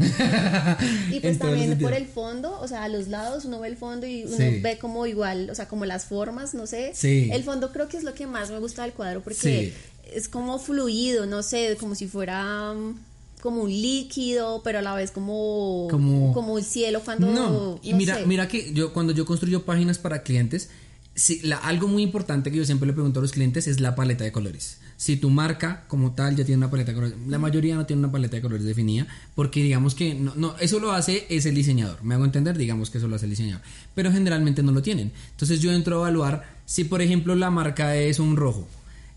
y 1.12 1.20
pues 1.20 1.38
también 1.40 1.78
por 1.78 1.94
el 1.94 2.08
fondo, 2.08 2.60
o 2.60 2.68
sea, 2.68 2.84
a 2.84 2.90
los 2.90 3.10
lados 3.10 3.46
uno 3.46 3.60
ve 3.60 3.68
el 3.68 3.78
fondo 3.78 4.08
y 4.08 4.24
uno 4.24 4.38
ve 4.38 4.80
como 4.82 5.06
igual, 5.06 5.52
o 5.52 5.56
sea, 5.56 5.68
como 5.68 5.86
las 5.86 6.06
formas, 6.06 6.56
no 6.56 6.66
sé. 6.66 6.94
Sí. 6.96 7.30
El 7.32 7.44
fondo 7.44 7.72
creo 7.72 7.88
que 7.88 7.98
es 7.98 8.04
lo 8.04 8.16
que 8.16 8.26
más 8.26 8.50
me 8.50 8.58
gusta 8.58 8.82
del 8.82 8.94
cuadro 8.94 9.22
porque 9.22 9.72
es 10.16 10.30
como 10.30 10.60
fluido, 10.60 11.26
no 11.26 11.44
sé, 11.44 11.78
como 11.80 11.96
si 11.96 12.08
fuera 12.08 12.74
mm, 12.74 12.96
como 13.42 13.64
un 13.64 13.70
líquido, 13.70 14.62
pero 14.64 14.80
a 14.80 14.82
la 14.82 14.96
vez 14.96 15.12
como 15.12 15.88
como, 15.92 16.58
el 16.58 16.64
cielo 16.64 17.02
cuando 17.04 17.28
no, 17.28 17.80
y 17.84 17.94
mira, 17.94 18.20
mira 18.26 18.48
que 18.48 18.74
yo 18.74 18.94
cuando 18.94 19.12
yo 19.12 19.26
construyo 19.26 19.64
páginas 19.66 19.98
para 19.98 20.24
clientes, 20.24 20.70
sí, 21.14 21.42
la, 21.44 21.58
algo 21.58 21.90
muy 21.90 22.04
importante 22.04 22.52
que 22.52 22.58
yo 22.58 22.66
siempre 22.66 22.88
le 22.88 22.94
pregunto 22.94 23.20
a 23.20 23.22
los 23.22 23.34
clientes 23.34 23.68
es 23.68 23.82
la 23.82 23.96
paleta 23.96 24.24
de 24.24 24.32
colores. 24.32 24.78
si 24.96 25.18
tu 25.18 25.30
marca 25.30 25.84
como 25.90 26.14
tal 26.14 26.38
ya 26.38 26.46
tiene 26.46 26.60
una 26.60 26.72
paleta 26.72 26.92
de 26.92 26.96
colores, 26.96 27.18
la 27.28 27.38
mayoría 27.38 27.76
no 27.76 27.86
tiene 27.86 28.00
una 28.00 28.12
paleta 28.12 28.38
de 28.38 28.42
colores 28.42 28.66
definida, 28.66 29.08
porque 29.36 29.62
digamos 29.62 29.96
que 29.96 30.16
no, 30.16 30.34
no, 30.36 30.56
eso 30.60 30.80
lo 30.80 30.94
hace 30.94 31.26
es 31.30 31.46
el 31.46 31.56
diseñador, 31.56 32.02
me 32.02 32.16
hago 32.16 32.24
entender, 32.24 32.58
digamos 32.58 32.90
que 32.90 33.00
eso 33.00 33.10
lo 33.10 33.18
hace 33.18 33.26
el 33.26 33.32
diseñador, 33.32 33.62
pero 33.94 34.10
generalmente 34.12 34.64
no 34.64 34.72
lo 34.72 34.82
tienen. 34.82 35.12
Entonces 35.32 35.60
yo 35.60 35.74
entro 35.74 35.98
a 35.98 36.00
evaluar 36.08 36.44
si 36.66 36.86
por 36.86 37.02
ejemplo 37.02 37.36
la 37.36 37.52
marca 37.52 37.98
es 37.98 38.20
un 38.20 38.38
rojo, 38.38 38.70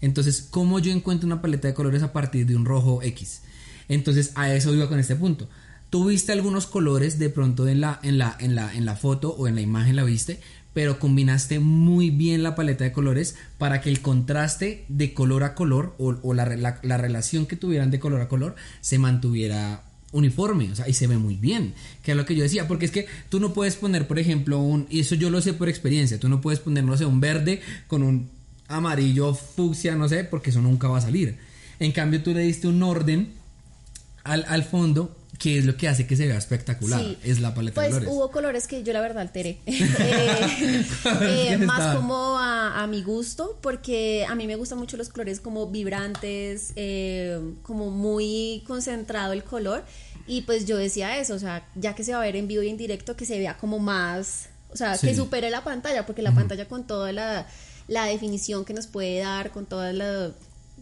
entonces 0.07 0.47
cómo 0.51 0.79
yo 0.79 0.93
encuentro 0.93 1.27
una 1.27 1.43
paleta 1.43 1.69
de 1.69 1.75
colores 1.75 2.03
a 2.03 2.13
partir 2.13 2.47
de 2.47 2.57
un 2.57 2.65
rojo 2.65 3.03
X. 3.03 3.43
Entonces 3.89 4.33
a 4.35 4.53
eso 4.55 4.75
iba 4.75 4.89
con 4.89 4.99
este 4.99 5.17
punto. 5.17 5.49
Tú 5.91 6.07
viste 6.07 6.33
algunos 6.33 6.67
colores 6.67 7.19
de 7.19 7.31
pronto 7.31 7.69
en 7.69 7.81
la, 7.81 8.01
en 8.03 8.19
la, 8.19 8.37
en 8.41 8.55
la, 8.55 8.75
en 8.75 8.85
la 8.85 8.97
foto 8.97 9.31
o 9.31 9.47
en 9.47 9.55
la 9.55 9.61
imagen 9.61 9.97
la 9.97 10.05
viste, 10.05 10.41
pero 10.77 10.99
combinaste 10.99 11.59
muy 11.59 12.11
bien 12.11 12.43
la 12.43 12.55
paleta 12.55 12.85
de 12.85 12.93
colores 12.93 13.35
para 13.57 13.81
que 13.81 13.89
el 13.89 14.03
contraste 14.03 14.85
de 14.89 15.15
color 15.15 15.43
a 15.43 15.55
color 15.55 15.95
o, 15.97 16.35
la, 16.35 16.45
relación 16.45 17.47
que 17.47 17.57
tuvieran 17.57 17.91
de 17.91 17.99
color 17.99 18.21
a 18.21 18.29
color 18.29 18.57
se 18.83 18.99
mantuviera 18.99 19.85
uniforme, 20.13 20.71
o 20.71 20.77
sea, 20.77 20.87
y 20.87 20.93
se 20.93 21.07
ve 21.07 21.17
muy 21.17 21.37
bien, 21.37 21.73
que 22.03 22.11
es 22.11 22.17
lo 22.17 22.27
que 22.27 22.37
yo 22.37 22.43
decía, 22.43 22.69
porque 22.69 22.85
es 22.85 22.91
que 22.91 23.07
tú 23.31 23.41
no 23.41 23.55
puedes 23.55 23.75
poner, 23.77 24.07
por 24.07 24.19
ejemplo, 24.19 24.59
un, 24.59 24.87
y 24.91 25.01
eso 25.01 25.15
yo 25.15 25.31
lo 25.31 25.41
sé 25.41 25.55
por 25.55 25.71
experiencia, 25.71 26.21
tú 26.21 26.29
no 26.29 26.43
puedes 26.43 26.61
poner, 26.61 26.85
no 26.85 26.95
sé, 26.95 27.07
un 27.07 27.21
verde 27.21 27.63
con 27.87 28.03
un 28.03 28.29
amarillo, 28.69 29.35
fucsia, 29.35 29.95
no 29.95 30.09
sé, 30.09 30.25
porque 30.25 30.51
eso 30.51 30.61
nunca 30.61 30.89
va 30.89 30.99
a 30.99 31.03
salir. 31.03 31.39
En 31.79 31.93
cambio, 31.93 32.23
tú 32.23 32.33
le 32.33 32.41
diste 32.41 32.67
un 32.69 32.83
orden 32.83 33.33
al, 34.25 34.45
al 34.49 34.65
fondo 34.65 35.15
que 35.39 35.59
es 35.59 35.65
lo 35.65 35.77
que 35.77 35.89
hace 35.89 36.07
que 36.07 36.17
se 36.17 36.27
vea 36.27 36.37
espectacular, 36.37 37.03
es 37.23 37.41
la 37.41 37.55
paleta 37.55 37.81
de 37.81 37.89
pues, 37.89 37.95
colores. 37.95 38.15
hubo 38.15 38.31
colores 38.31 38.67
que 38.67 38.83
yo 38.83 38.93
la 38.93 39.01
verdad 39.01 39.23
alteré, 39.23 39.59
eh, 39.67 39.89
eh, 41.21 41.59
más 41.65 41.97
como 41.97 42.39
a, 42.39 42.87
mi 42.89 43.03
gusto, 43.03 43.59
porque 43.63 44.25
a 44.29 44.35
mí 44.35 44.47
me 44.47 44.57
gustan 44.57 44.79
mucho 44.79 44.97
los 44.97 45.09
colores 45.09 45.41
como 45.41 45.69
vibrantes, 45.69 46.73
eh, 46.77 47.41
como 47.63 47.91
muy 47.91 48.63
concentrado 48.67 49.33
el 49.33 49.43
color, 49.43 49.85
y 50.27 50.43
pues 50.43 50.67
yo 50.67 50.77
decía 50.77 51.19
eso, 51.19 51.35
o 51.35 51.39
sea, 51.39 51.67
ya 51.75 51.95
que 51.95 52.05
se 52.05 52.13
va 52.13 52.19
a 52.19 52.23
ver 52.23 52.37
en 52.37 52.47
vivo 52.47 52.63
y 52.63 52.69
en 52.69 52.77
directo, 52.77 53.17
que 53.17 53.27
se 53.27 53.39
vea 53.39 53.57
como 53.57 53.79
más, 53.79 54.49
o 54.71 54.77
sea, 54.77 54.97
que 54.97 55.15
supere 55.15 55.51
la 55.51 55.65
pantalla, 55.65 56.07
porque 56.07 56.23
la 56.23 56.33
pantalla 56.33 56.67
con 56.67 56.87
toda 56.87 57.13
la, 57.13 57.47
la 57.89 58.05
definición 58.07 58.65
que 58.65 58.75
nos 58.75 58.87
puede 58.87 59.19
dar, 59.21 59.51
con 59.53 59.67
toda 59.67 59.93
la 59.93 60.33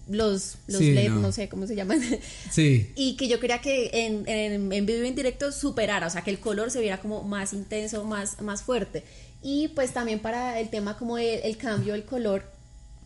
los, 0.09 0.59
los 0.67 0.81
LED, 0.81 1.11
no. 1.11 1.33
sé 1.33 1.49
cómo 1.49 1.67
se 1.67 1.75
llaman. 1.75 2.01
Sí. 2.51 2.93
y 2.95 3.17
que 3.17 3.27
yo 3.29 3.41
quería 3.41 3.61
que 3.61 3.91
en, 3.93 4.29
en, 4.29 4.73
en 4.73 4.87
vivo 4.87 5.03
y 5.03 5.09
en 5.09 5.15
directo 5.15 5.51
superara, 5.51 6.07
o 6.07 6.11
sea, 6.11 6.23
que 6.23 6.31
el 6.31 6.39
color 6.39 6.71
se 6.71 6.81
viera 6.81 7.01
como 7.01 7.23
más 7.23 7.53
intenso, 7.53 8.05
más, 8.05 8.41
más 8.43 8.63
fuerte. 8.63 9.05
Y 9.43 9.69
pues 9.69 9.93
también 9.93 10.21
para 10.21 10.59
el 10.61 10.71
tema 10.71 10.97
como 10.97 11.19
el, 11.19 11.57
cambio 11.57 11.93
del 11.93 12.05
color, 12.05 12.45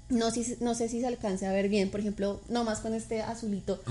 no, 0.09 0.31
si, 0.31 0.57
no 0.61 0.75
sé 0.75 0.88
si 0.88 1.00
se 1.00 1.07
alcance 1.07 1.47
a 1.47 1.52
ver 1.52 1.69
bien, 1.69 1.90
por 1.90 2.00
ejemplo, 2.00 2.40
nomás 2.49 2.81
con 2.81 2.95
este 2.95 3.23
azulito, 3.23 3.83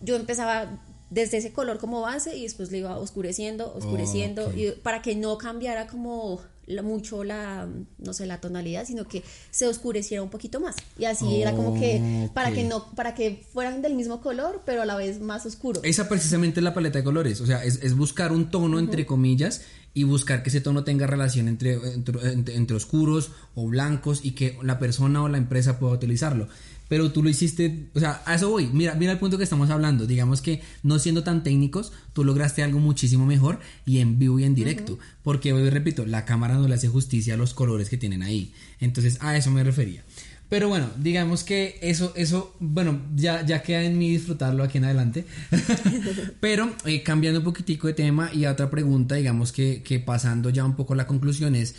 yo 0.00 0.16
empezaba 0.16 0.80
desde 1.10 1.38
ese 1.38 1.52
color 1.52 1.78
como 1.78 2.00
base 2.00 2.36
y 2.36 2.42
después 2.44 2.70
le 2.70 2.78
iba 2.78 2.96
oscureciendo, 2.98 3.74
oscureciendo, 3.74 4.52
y 4.54 4.70
para 4.82 5.02
que 5.02 5.16
no 5.16 5.38
cambiara 5.38 5.88
como 5.88 6.40
mucho 6.82 7.24
la, 7.24 7.68
no 7.98 8.12
sé, 8.12 8.26
la 8.26 8.40
tonalidad, 8.40 8.84
sino 8.86 9.06
que 9.06 9.22
se 9.50 9.66
oscureciera 9.66 10.22
un 10.22 10.30
poquito 10.30 10.60
más. 10.60 10.76
Y 10.98 11.04
así 11.04 11.40
era 11.40 11.52
como 11.52 11.78
que, 11.78 12.28
para 12.34 12.52
que 12.52 12.64
no, 12.64 12.90
para 12.94 13.14
que 13.14 13.44
fueran 13.52 13.82
del 13.82 13.94
mismo 13.94 14.20
color, 14.20 14.62
pero 14.64 14.82
a 14.82 14.86
la 14.86 14.96
vez 14.96 15.20
más 15.20 15.46
oscuro. 15.46 15.80
Esa 15.82 16.08
precisamente 16.08 16.60
es 16.60 16.64
la 16.64 16.74
paleta 16.74 16.98
de 16.98 17.04
colores, 17.04 17.40
o 17.40 17.46
sea, 17.46 17.64
es, 17.64 17.96
buscar 17.96 18.32
un 18.32 18.50
tono, 18.50 18.78
entre 18.78 19.06
comillas, 19.06 19.62
y 19.98 20.04
buscar 20.04 20.44
que 20.44 20.50
ese 20.50 20.60
tono 20.60 20.84
tenga 20.84 21.08
relación 21.08 21.48
entre, 21.48 21.74
entre, 21.92 22.32
entre, 22.32 22.76
oscuros 22.76 23.32
o 23.56 23.66
blancos 23.66 24.20
y 24.22 24.30
que 24.30 24.56
la 24.62 24.78
persona 24.78 25.24
o 25.24 25.28
la 25.28 25.38
empresa 25.38 25.80
pueda 25.80 25.94
utilizarlo. 25.94 26.46
Pero 26.86 27.10
tú 27.10 27.20
lo 27.20 27.28
hiciste, 27.28 27.88
o 27.96 27.98
sea, 27.98 28.22
a 28.24 28.36
eso 28.36 28.48
voy, 28.48 28.68
mira, 28.72 28.94
mira 28.94 29.10
el 29.10 29.18
punto 29.18 29.38
que 29.38 29.42
estamos 29.42 29.70
hablando, 29.70 30.06
digamos 30.06 30.40
que 30.40 30.62
no 30.84 31.00
siendo 31.00 31.24
tan 31.24 31.42
técnicos, 31.42 31.92
tú 32.12 32.22
lograste 32.22 32.62
algo 32.62 32.78
muchísimo 32.78 33.26
mejor 33.26 33.58
y 33.84 33.98
en 33.98 34.20
vivo 34.20 34.38
y 34.38 34.44
en 34.44 34.54
directo, 34.54 35.00
porque 35.24 35.52
hoy 35.52 35.68
repito, 35.68 36.06
la 36.06 36.24
cámara 36.24 36.54
no 36.54 36.68
le 36.68 36.76
hace 36.76 36.86
justicia 36.86 37.34
a 37.34 37.36
los 37.36 37.52
colores 37.52 37.90
que 37.90 37.98
tienen 37.98 38.22
ahí, 38.22 38.54
entonces 38.78 39.18
a 39.20 39.36
eso 39.36 39.50
me 39.50 39.64
refería. 39.64 40.04
Pero 40.48 40.68
bueno, 40.68 40.88
digamos 40.98 41.44
que 41.44 41.78
eso, 41.82 42.12
eso, 42.16 42.56
bueno, 42.58 43.02
ya, 43.14 43.44
ya 43.44 43.62
queda 43.62 43.82
en 43.82 43.98
mí 43.98 44.10
disfrutarlo 44.10 44.64
aquí 44.64 44.78
en 44.78 44.84
adelante. 44.84 45.26
Pero 46.40 46.74
eh, 46.86 47.02
cambiando 47.02 47.40
un 47.40 47.44
poquitico 47.44 47.86
de 47.86 47.92
tema 47.92 48.30
y 48.32 48.46
a 48.46 48.52
otra 48.52 48.70
pregunta, 48.70 49.16
digamos 49.16 49.52
que, 49.52 49.82
que 49.82 50.00
pasando 50.00 50.48
ya 50.48 50.64
un 50.64 50.74
poco 50.74 50.94
la 50.94 51.06
conclusión 51.06 51.54
es, 51.54 51.74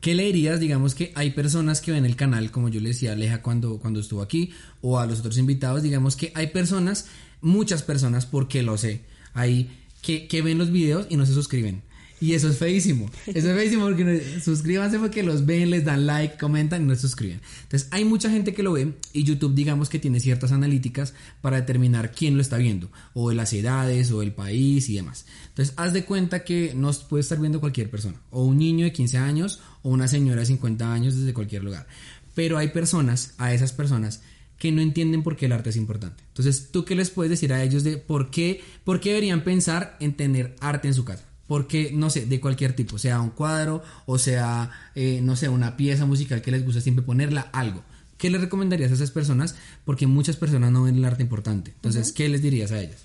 ¿Qué 0.00 0.14
le 0.14 0.24
dirías? 0.24 0.60
Digamos 0.60 0.94
que 0.94 1.12
hay 1.14 1.32
personas 1.32 1.82
que 1.82 1.92
ven 1.92 2.06
el 2.06 2.16
canal, 2.16 2.50
como 2.50 2.70
yo 2.70 2.80
le 2.80 2.88
decía 2.88 3.10
a 3.10 3.12
Aleja 3.12 3.42
cuando, 3.42 3.78
cuando 3.78 4.00
estuvo 4.00 4.22
aquí, 4.22 4.50
o 4.80 4.98
a 4.98 5.04
los 5.06 5.20
otros 5.20 5.36
invitados, 5.36 5.82
digamos 5.82 6.16
que 6.16 6.32
hay 6.34 6.46
personas, 6.46 7.08
muchas 7.42 7.82
personas, 7.82 8.24
porque 8.24 8.62
lo 8.62 8.78
sé, 8.78 9.02
hay 9.34 9.70
que, 10.00 10.26
que 10.26 10.40
ven 10.40 10.56
los 10.56 10.70
videos 10.70 11.06
y 11.10 11.18
no 11.18 11.26
se 11.26 11.34
suscriben. 11.34 11.82
Y 12.20 12.34
eso 12.34 12.48
es 12.48 12.58
feísimo. 12.58 13.10
Eso 13.26 13.50
es 13.50 13.56
feísimo 13.56 13.84
porque 13.86 14.40
suscríbanse 14.44 14.98
porque 14.98 15.22
los 15.22 15.46
ven, 15.46 15.70
les 15.70 15.84
dan 15.84 16.06
like, 16.06 16.36
comentan 16.36 16.82
y 16.82 16.84
no 16.84 16.94
se 16.94 17.00
suscriben. 17.00 17.40
Entonces, 17.62 17.88
hay 17.90 18.04
mucha 18.04 18.30
gente 18.30 18.52
que 18.52 18.62
lo 18.62 18.72
ve 18.72 18.92
y 19.14 19.24
YouTube, 19.24 19.54
digamos 19.54 19.88
que 19.88 19.98
tiene 19.98 20.20
ciertas 20.20 20.52
analíticas 20.52 21.14
para 21.40 21.56
determinar 21.56 22.12
quién 22.12 22.36
lo 22.36 22.42
está 22.42 22.58
viendo, 22.58 22.90
o 23.14 23.30
de 23.30 23.36
las 23.36 23.52
edades, 23.54 24.12
o 24.12 24.20
el 24.20 24.32
país 24.32 24.90
y 24.90 24.96
demás. 24.96 25.24
Entonces, 25.48 25.74
haz 25.78 25.94
de 25.94 26.04
cuenta 26.04 26.44
que 26.44 26.74
nos 26.74 26.98
puede 26.98 27.22
estar 27.22 27.40
viendo 27.40 27.58
cualquier 27.58 27.90
persona, 27.90 28.20
o 28.30 28.44
un 28.44 28.58
niño 28.58 28.84
de 28.84 28.92
15 28.92 29.16
años, 29.16 29.60
o 29.82 29.88
una 29.88 30.06
señora 30.06 30.40
de 30.40 30.46
50 30.46 30.92
años 30.92 31.16
desde 31.16 31.32
cualquier 31.32 31.64
lugar. 31.64 31.86
Pero 32.34 32.58
hay 32.58 32.68
personas, 32.68 33.32
a 33.38 33.54
esas 33.54 33.72
personas, 33.72 34.20
que 34.58 34.70
no 34.72 34.82
entienden 34.82 35.22
por 35.22 35.36
qué 35.36 35.46
el 35.46 35.52
arte 35.52 35.70
es 35.70 35.76
importante. 35.76 36.22
Entonces, 36.28 36.68
¿tú 36.70 36.84
qué 36.84 36.94
les 36.94 37.08
puedes 37.08 37.30
decir 37.30 37.50
a 37.54 37.62
ellos 37.62 37.82
de 37.82 37.96
por 37.96 38.30
qué, 38.30 38.60
por 38.84 39.00
qué 39.00 39.08
deberían 39.08 39.42
pensar 39.42 39.96
en 40.00 40.14
tener 40.14 40.54
arte 40.60 40.86
en 40.86 40.92
su 40.92 41.06
casa? 41.06 41.29
Porque, 41.50 41.90
no 41.92 42.10
sé, 42.10 42.26
de 42.26 42.40
cualquier 42.40 42.76
tipo, 42.76 42.96
sea 42.96 43.20
un 43.20 43.30
cuadro 43.30 43.82
o 44.06 44.18
sea, 44.18 44.70
eh, 44.94 45.18
no 45.20 45.34
sé, 45.34 45.48
una 45.48 45.76
pieza 45.76 46.06
musical 46.06 46.42
que 46.42 46.52
les 46.52 46.64
gusta 46.64 46.80
siempre 46.80 47.04
ponerla, 47.04 47.40
algo. 47.52 47.82
¿Qué 48.18 48.30
le 48.30 48.38
recomendarías 48.38 48.92
a 48.92 48.94
esas 48.94 49.10
personas? 49.10 49.56
Porque 49.84 50.06
muchas 50.06 50.36
personas 50.36 50.70
no 50.70 50.84
ven 50.84 50.94
el 50.94 51.04
arte 51.04 51.24
importante. 51.24 51.72
Entonces, 51.72 52.12
¿qué 52.12 52.28
les 52.28 52.40
dirías 52.40 52.70
a 52.70 52.80
ellas? 52.80 53.00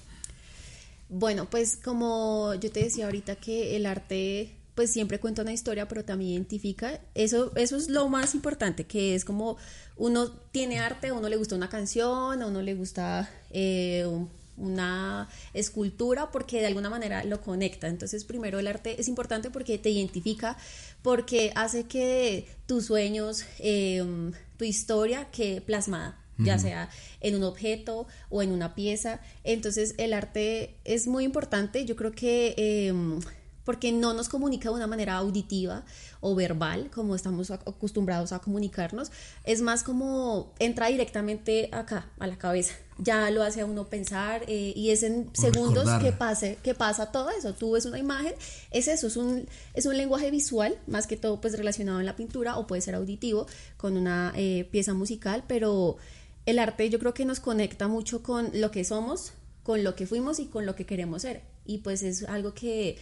Bueno, 1.09 1.49
pues 1.49 1.75
como 1.83 2.53
yo 2.53 2.71
te 2.71 2.83
decía 2.83 3.05
ahorita 3.05 3.37
que 3.37 3.77
el 3.77 3.87
arte 3.87 4.51
pues 4.75 4.91
siempre 4.91 5.19
cuenta 5.19 5.41
una 5.41 5.53
historia, 5.53 5.87
pero 5.87 6.05
también 6.05 6.33
identifica. 6.33 7.01
Eso, 7.15 7.51
eso 7.55 7.75
es 7.77 7.89
lo 7.89 8.09
más 8.09 8.35
importante, 8.35 8.83
que 8.83 9.15
es 9.15 9.25
como 9.25 9.57
uno 9.97 10.29
tiene 10.51 10.77
arte, 10.77 11.07
a 11.07 11.15
uno 11.15 11.29
le 11.29 11.37
gusta 11.37 11.55
una 11.55 11.69
canción, 11.69 12.43
a 12.43 12.45
uno 12.45 12.61
le 12.61 12.75
gusta 12.75 13.27
eh, 13.49 14.05
un 14.05 14.29
una 14.57 15.29
escultura 15.53 16.31
porque 16.31 16.59
de 16.59 16.67
alguna 16.67 16.89
manera 16.89 17.23
lo 17.23 17.41
conecta. 17.41 17.87
Entonces, 17.87 18.23
primero 18.25 18.59
el 18.59 18.67
arte 18.67 18.99
es 18.99 19.07
importante 19.07 19.49
porque 19.49 19.77
te 19.77 19.89
identifica, 19.89 20.57
porque 21.01 21.51
hace 21.55 21.85
que 21.85 22.47
tus 22.65 22.85
sueños, 22.85 23.45
em, 23.59 24.31
tu 24.57 24.65
historia 24.65 25.27
quede 25.31 25.61
plasmada 25.61 26.21
ya 26.37 26.59
sea 26.59 26.89
en 27.21 27.35
un 27.35 27.43
objeto 27.43 28.07
o 28.29 28.41
en 28.41 28.51
una 28.51 28.75
pieza. 28.75 29.21
Entonces 29.43 29.95
el 29.97 30.13
arte 30.13 30.75
es 30.83 31.07
muy 31.07 31.23
importante. 31.23 31.85
Yo 31.85 31.95
creo 31.95 32.11
que 32.11 32.55
em, 32.57 33.21
porque 33.63 33.91
no 33.91 34.13
nos 34.13 34.29
comunica 34.29 34.69
de 34.69 34.75
una 34.75 34.87
manera 34.87 35.15
auditiva 35.15 35.83
o 36.21 36.35
verbal, 36.35 36.89
como 36.91 37.15
estamos 37.15 37.51
acostumbrados 37.51 38.31
a 38.31 38.39
comunicarnos, 38.39 39.11
es 39.43 39.61
más 39.61 39.83
como 39.83 40.53
entra 40.59 40.87
directamente 40.87 41.69
acá, 41.71 42.09
a 42.19 42.27
la 42.27 42.37
cabeza. 42.37 42.75
Ya 42.97 43.29
lo 43.29 43.43
hace 43.43 43.61
a 43.61 43.65
uno 43.65 43.87
pensar 43.87 44.43
eh, 44.47 44.71
y 44.73 44.91
es 44.91 45.03
en 45.03 45.29
segundos 45.33 45.89
que, 46.01 46.13
pase, 46.13 46.57
que 46.63 46.73
pasa 46.73 47.11
todo 47.11 47.29
eso. 47.29 47.53
Tú 47.53 47.71
ves 47.71 47.85
una 47.85 47.99
imagen, 47.99 48.33
es 48.71 48.87
eso, 48.87 49.07
es 49.07 49.17
un, 49.17 49.47
es 49.73 49.85
un 49.85 49.97
lenguaje 49.97 50.31
visual, 50.31 50.77
más 50.87 51.05
que 51.05 51.17
todo 51.17 51.41
pues 51.41 51.57
relacionado 51.57 51.99
en 51.99 52.05
la 52.05 52.15
pintura 52.15 52.57
o 52.57 52.67
puede 52.67 52.81
ser 52.81 52.95
auditivo 52.95 53.47
con 53.75 53.97
una 53.97 54.31
eh, 54.35 54.67
pieza 54.71 54.93
musical, 54.93 55.43
pero 55.45 55.97
el 56.45 56.59
arte 56.59 56.89
yo 56.89 56.99
creo 56.99 57.13
que 57.13 57.25
nos 57.25 57.39
conecta 57.39 57.87
mucho 57.87 58.23
con 58.23 58.49
lo 58.53 58.71
que 58.71 58.85
somos, 58.85 59.33
con 59.63 59.83
lo 59.83 59.95
que 59.95 60.07
fuimos 60.07 60.39
y 60.39 60.45
con 60.45 60.65
lo 60.65 60.75
que 60.75 60.85
queremos 60.85 61.23
ser. 61.23 61.41
Y 61.65 61.79
pues 61.79 62.03
es 62.03 62.23
algo 62.23 62.53
que 62.53 62.97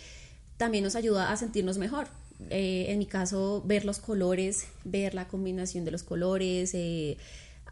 también 0.58 0.84
nos 0.84 0.96
ayuda 0.96 1.32
a 1.32 1.38
sentirnos 1.38 1.78
mejor. 1.78 2.08
Eh, 2.50 2.86
en 2.90 3.00
mi 3.00 3.06
caso, 3.06 3.62
ver 3.66 3.86
los 3.86 4.00
colores, 4.00 4.66
ver 4.84 5.14
la 5.14 5.28
combinación 5.28 5.86
de 5.86 5.92
los 5.92 6.04
colores, 6.04 6.72
eh, 6.74 7.18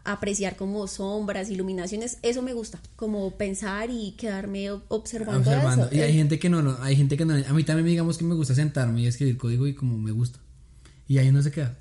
apreciar 0.04 0.56
como 0.56 0.86
sombras, 0.86 1.50
iluminaciones, 1.50 2.18
eso 2.22 2.42
me 2.42 2.52
gusta, 2.52 2.80
como 2.96 3.30
pensar 3.36 3.90
y 3.90 4.12
quedarme 4.12 4.70
observando, 4.88 5.50
eso. 5.52 5.88
Y 5.92 6.00
hay 6.00 6.12
gente 6.12 6.38
que 6.38 6.48
no, 6.48 6.62
no, 6.62 6.76
hay 6.80 6.96
gente 6.96 7.16
que 7.16 7.24
no, 7.24 7.34
a 7.34 7.52
mí 7.52 7.64
también 7.64 7.86
digamos 7.86 8.18
que 8.18 8.24
me 8.24 8.34
gusta 8.34 8.54
sentarme 8.54 9.02
y 9.02 9.06
escribir 9.06 9.36
código 9.36 9.66
y 9.66 9.74
como 9.74 9.98
me 9.98 10.10
gusta. 10.10 10.38
Y 11.08 11.18
ahí 11.18 11.30
no 11.30 11.42
se 11.42 11.50
queda. 11.50 11.76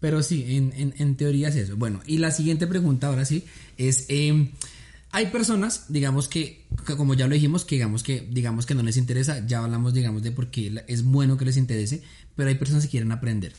Pero 0.00 0.22
sí, 0.22 0.44
en, 0.56 0.72
en, 0.76 0.94
en 0.98 1.16
teoría 1.16 1.48
es 1.48 1.56
eso. 1.56 1.76
Bueno, 1.76 2.00
y 2.06 2.18
la 2.18 2.30
siguiente 2.30 2.66
pregunta 2.66 3.08
ahora 3.08 3.24
sí 3.24 3.44
es... 3.76 4.06
Eh, 4.08 4.50
hay 5.16 5.28
personas, 5.28 5.86
digamos 5.88 6.28
que, 6.28 6.66
como 6.96 7.14
ya 7.14 7.26
lo 7.26 7.32
dijimos, 7.32 7.64
que 7.64 7.76
digamos 7.76 8.02
que, 8.02 8.28
digamos 8.30 8.66
que 8.66 8.74
no 8.74 8.82
les 8.82 8.98
interesa, 8.98 9.46
ya 9.46 9.64
hablamos, 9.64 9.94
digamos, 9.94 10.22
de 10.22 10.30
por 10.30 10.50
qué 10.50 10.84
es 10.88 11.04
bueno 11.04 11.38
que 11.38 11.46
les 11.46 11.56
interese, 11.56 12.02
pero 12.34 12.50
hay 12.50 12.56
personas 12.56 12.84
que 12.84 12.90
quieren 12.90 13.12
aprender. 13.12 13.54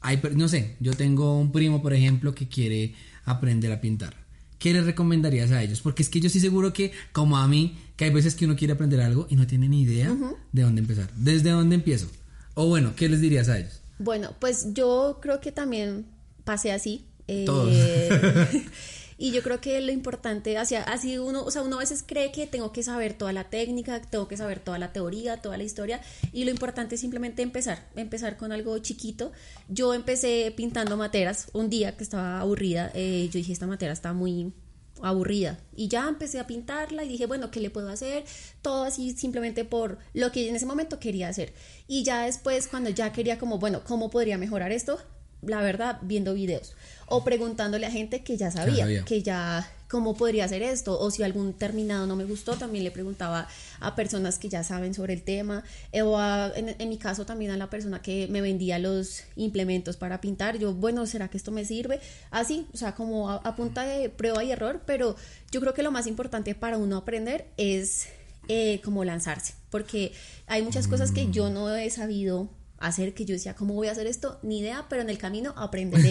Hay, 0.00 0.20
no 0.34 0.48
sé, 0.48 0.76
yo 0.80 0.94
tengo 0.94 1.38
un 1.38 1.52
primo, 1.52 1.82
por 1.82 1.92
ejemplo, 1.92 2.34
que 2.34 2.48
quiere 2.48 2.94
aprender 3.24 3.72
a 3.72 3.80
pintar. 3.80 4.20
¿qué 4.60 4.72
les 4.72 4.84
recomendarías 4.84 5.50
a 5.50 5.60
ellos? 5.60 5.80
Porque 5.80 6.04
es 6.04 6.08
que 6.08 6.20
yo 6.20 6.28
estoy 6.28 6.40
seguro 6.40 6.72
que, 6.72 6.92
como 7.10 7.38
a 7.38 7.48
mí, 7.48 7.78
que 7.96 8.04
hay 8.04 8.12
veces 8.12 8.36
que 8.36 8.44
uno 8.44 8.54
quiere 8.54 8.74
aprender 8.74 9.00
algo 9.00 9.26
y 9.28 9.34
no 9.34 9.48
tiene 9.48 9.68
ni 9.68 9.82
idea 9.82 10.14
de 10.52 10.62
dónde 10.62 10.82
empezar. 10.82 11.10
¿Desde 11.16 11.50
dónde 11.50 11.74
empiezo? 11.74 12.06
O 12.54 12.68
bueno, 12.68 12.92
¿qué 12.94 13.08
les 13.08 13.20
dirías 13.20 13.48
a 13.48 13.58
ellos? 13.58 13.80
Bueno, 13.98 14.34
pues 14.38 14.72
yo 14.72 15.18
creo 15.20 15.40
que 15.40 15.50
también 15.50 16.06
pasé 16.44 16.70
así. 16.70 17.06
Eh, 17.26 17.44
Todos. 17.46 17.74
y 19.20 19.32
yo 19.32 19.42
creo 19.42 19.60
que 19.60 19.78
lo 19.82 19.92
importante, 19.92 20.56
hacia, 20.56 20.82
así 20.82 21.18
uno, 21.18 21.44
o 21.44 21.50
sea, 21.50 21.60
uno 21.60 21.76
a 21.76 21.80
veces 21.80 22.02
cree 22.04 22.32
que 22.32 22.46
tengo 22.46 22.72
que 22.72 22.82
saber 22.82 23.12
toda 23.12 23.34
la 23.34 23.50
técnica, 23.50 24.00
tengo 24.00 24.26
que 24.26 24.38
saber 24.38 24.60
toda 24.60 24.78
la 24.78 24.94
teoría, 24.94 25.42
toda 25.42 25.58
la 25.58 25.62
historia, 25.62 26.00
y 26.32 26.44
lo 26.44 26.50
importante 26.50 26.94
es 26.94 27.02
simplemente 27.02 27.42
empezar, 27.42 27.86
empezar 27.96 28.38
con 28.38 28.50
algo 28.50 28.78
chiquito. 28.78 29.30
Yo 29.68 29.92
empecé 29.92 30.54
pintando 30.56 30.96
materas 30.96 31.48
un 31.52 31.68
día 31.68 31.98
que 31.98 32.02
estaba 32.02 32.40
aburrida, 32.40 32.90
eh, 32.94 33.28
yo 33.30 33.36
dije, 33.36 33.52
esta 33.52 33.66
matera 33.66 33.92
está 33.92 34.14
muy 34.14 34.54
aburrida 35.02 35.58
y 35.74 35.88
ya 35.88 36.08
empecé 36.08 36.40
a 36.40 36.46
pintarla 36.46 37.04
y 37.04 37.08
dije 37.08 37.24
bueno 37.24 37.50
qué 37.50 37.58
le 37.58 37.70
puedo 37.70 37.88
hacer 37.88 38.22
todo 38.60 38.84
así 38.84 39.12
simplemente 39.12 39.64
por 39.64 39.96
lo 40.12 40.30
que 40.30 40.46
en 40.46 40.56
ese 40.56 40.66
momento 40.66 40.98
quería 40.98 41.28
hacer. 41.28 41.52
Y 41.86 42.04
ya 42.04 42.24
después 42.24 42.68
cuando 42.68 42.88
ya 42.88 43.12
quería 43.12 43.38
como 43.38 43.58
bueno 43.58 43.82
cómo 43.84 44.10
podría 44.10 44.38
mejorar 44.38 44.72
esto 44.72 44.98
la 45.42 45.60
verdad 45.62 45.98
viendo 46.02 46.34
videos 46.34 46.74
o 47.06 47.24
preguntándole 47.24 47.86
a 47.86 47.90
gente 47.90 48.22
que 48.22 48.36
ya 48.36 48.50
sabía, 48.50 48.84
sabía. 48.84 49.04
que 49.04 49.22
ya 49.22 49.68
cómo 49.88 50.14
podría 50.16 50.44
hacer 50.44 50.62
esto 50.62 51.00
o 51.00 51.10
si 51.10 51.22
algún 51.24 51.52
terminado 51.54 52.06
no 52.06 52.14
me 52.14 52.24
gustó 52.24 52.54
también 52.56 52.84
le 52.84 52.92
preguntaba 52.92 53.48
a 53.80 53.96
personas 53.96 54.38
que 54.38 54.48
ya 54.48 54.62
saben 54.62 54.94
sobre 54.94 55.14
el 55.14 55.22
tema 55.22 55.64
eh, 55.92 56.02
o 56.02 56.16
a- 56.18 56.52
en, 56.54 56.76
en 56.78 56.88
mi 56.88 56.96
caso 56.98 57.26
también 57.26 57.50
a 57.50 57.56
la 57.56 57.68
persona 57.70 58.00
que 58.00 58.28
me 58.28 58.40
vendía 58.40 58.78
los 58.78 59.22
implementos 59.34 59.96
para 59.96 60.20
pintar. 60.20 60.58
Yo 60.58 60.72
bueno 60.74 61.06
será 61.06 61.28
que 61.28 61.36
esto 61.38 61.50
me 61.50 61.64
sirve 61.64 61.98
así 62.30 62.66
o 62.72 62.76
sea 62.76 62.94
como 62.94 63.30
a, 63.30 63.36
a 63.36 63.56
punta 63.56 63.82
de 63.84 64.08
prueba 64.10 64.44
y 64.44 64.52
error 64.52 64.82
pero 64.86 65.16
yo 65.50 65.60
creo 65.60 65.74
que 65.74 65.82
lo 65.82 65.90
más 65.90 66.06
importante 66.06 66.54
para 66.54 66.76
uno 66.78 66.96
aprender 66.98 67.46
es 67.56 68.06
eh, 68.48 68.80
como 68.84 69.04
lanzarse 69.04 69.54
porque 69.70 70.12
hay 70.46 70.62
muchas 70.62 70.86
cosas 70.86 71.10
que 71.12 71.30
yo 71.32 71.50
no 71.50 71.74
he 71.74 71.90
sabido 71.90 72.48
hacer 72.80 73.14
que 73.14 73.24
yo 73.24 73.34
decía, 73.34 73.54
¿cómo 73.54 73.74
voy 73.74 73.86
a 73.88 73.92
hacer 73.92 74.06
esto? 74.06 74.40
Ni 74.42 74.58
idea, 74.60 74.86
pero 74.88 75.02
en 75.02 75.10
el 75.10 75.18
camino 75.18 75.52
aprenderé. 75.56 76.10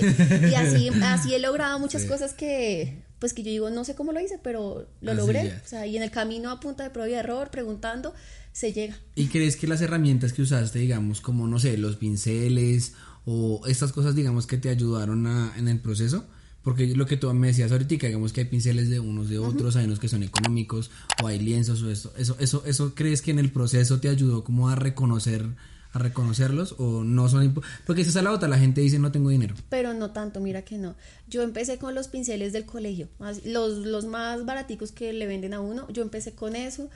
Y 0.49 0.53
así, 0.55 0.89
así 1.03 1.34
he 1.34 1.39
logrado 1.39 1.77
muchas 1.79 2.03
Sí. 2.03 2.08
cosas 2.08 2.34
que, 2.34 3.03
pues 3.19 3.34
que 3.34 3.43
yo 3.43 3.49
digo, 3.51 3.69
no 3.71 3.84
sé 3.84 3.95
cómo 3.95 4.12
lo 4.13 4.19
hice, 4.21 4.39
pero 4.41 4.88
lo 5.01 5.12
Así 5.12 5.19
logré. 5.19 5.45
ya. 5.47 5.62
O 5.65 5.67
sea, 5.67 5.86
y 5.88 5.97
en 5.97 6.03
el 6.03 6.12
camino 6.12 6.51
a 6.51 6.60
punta 6.60 6.84
de 6.84 6.91
prueba 6.91 7.10
y 7.10 7.13
error, 7.15 7.49
preguntando, 7.51 8.13
se 8.53 8.71
llega. 8.71 8.97
¿Y 9.15 9.27
crees 9.27 9.55
que 9.58 9.67
las 9.67 9.82
herramientas 9.82 10.32
que 10.32 10.41
usaste, 10.43 10.79
digamos, 10.79 11.21
como, 11.21 11.47
no 11.47 11.60
sé, 11.60 11.75
los 11.77 11.95
pinceles 11.97 12.93
o 13.25 13.62
estas 13.67 13.91
cosas, 13.91 14.15
digamos, 14.15 14.45
que 14.47 14.58
te 14.58 14.69
ayudaron 14.69 15.25
a- 15.27 15.53
en 15.58 15.67
el 15.67 15.79
proceso? 15.79 16.25
Porque 16.62 16.88
lo 16.95 17.05
que 17.05 17.17
tú 17.17 17.34
me 17.34 17.47
decías 17.47 17.71
ahorita, 17.71 18.05
digamos 18.08 18.32
que 18.34 18.41
hay 18.41 18.47
pinceles 18.47 18.89
de 18.89 18.99
unos 18.99 19.29
de 19.29 19.39
otros, 19.39 19.75
hay 19.75 19.86
unos 19.86 19.97
que 19.99 20.10
son 20.10 20.23
económicos 20.23 20.91
o 21.23 21.27
hay 21.27 21.39
lienzos 21.39 21.82
o 21.82 21.89
esto. 21.89 22.13
¿Eso, 22.17 22.36
eso, 22.39 22.63
¿Eso 22.65 22.93
crees 22.95 23.21
que 23.21 23.32
en 23.32 23.39
el 23.39 23.51
proceso 23.51 23.99
te 23.99 24.10
ayudó 24.10 24.43
como 24.43 24.69
a 24.69 24.75
reconocer, 24.75 25.45
a 25.91 25.99
reconocerlos 25.99 26.75
o 26.78 27.04
no 27.04 27.30
son 27.30 27.62
Porque 27.86 28.02
esa 28.02 28.19
es 28.19 28.23
la 28.23 28.32
otra, 28.32 28.47
la 28.47 28.60
gente 28.60 28.82
dice 28.82 28.99
no 28.99 29.12
tengo 29.12 29.30
dinero. 29.30 29.56
Pero 29.69 29.93
no 29.93 30.12
tanto, 30.12 30.39
mira 30.39 30.63
que 30.63 30.78
no. 30.78 30.95
Yo 31.28 31.41
empecé 31.41 31.78
con 31.78 31.95
los 31.95 32.08
pinceles 32.08 32.54
del 32.54 32.65
colegio, 32.65 33.10
los, 33.45 33.78
los 33.86 34.06
más 34.06 34.45
baraticos 34.45 34.91
que 34.91 35.13
le 35.13 35.25
venden 35.25 35.54
a 35.54 35.62
uno, 35.62 35.88
yo 35.91 36.02
empecé 36.02 36.34
con 36.34 36.56
eso. 36.56 36.89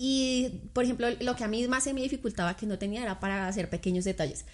Y, 0.00 0.60
por 0.72 0.84
ejemplo, 0.84 1.08
lo 1.20 1.34
que 1.34 1.42
a 1.42 1.48
mí 1.48 1.66
más 1.66 1.82
se 1.82 1.92
me 1.92 2.00
dificultaba 2.02 2.56
que 2.56 2.66
no 2.66 2.78
tenía 2.78 3.02
era 3.02 3.18
para 3.18 3.48
hacer 3.48 3.68
pequeños 3.68 4.04
detalles. 4.04 4.44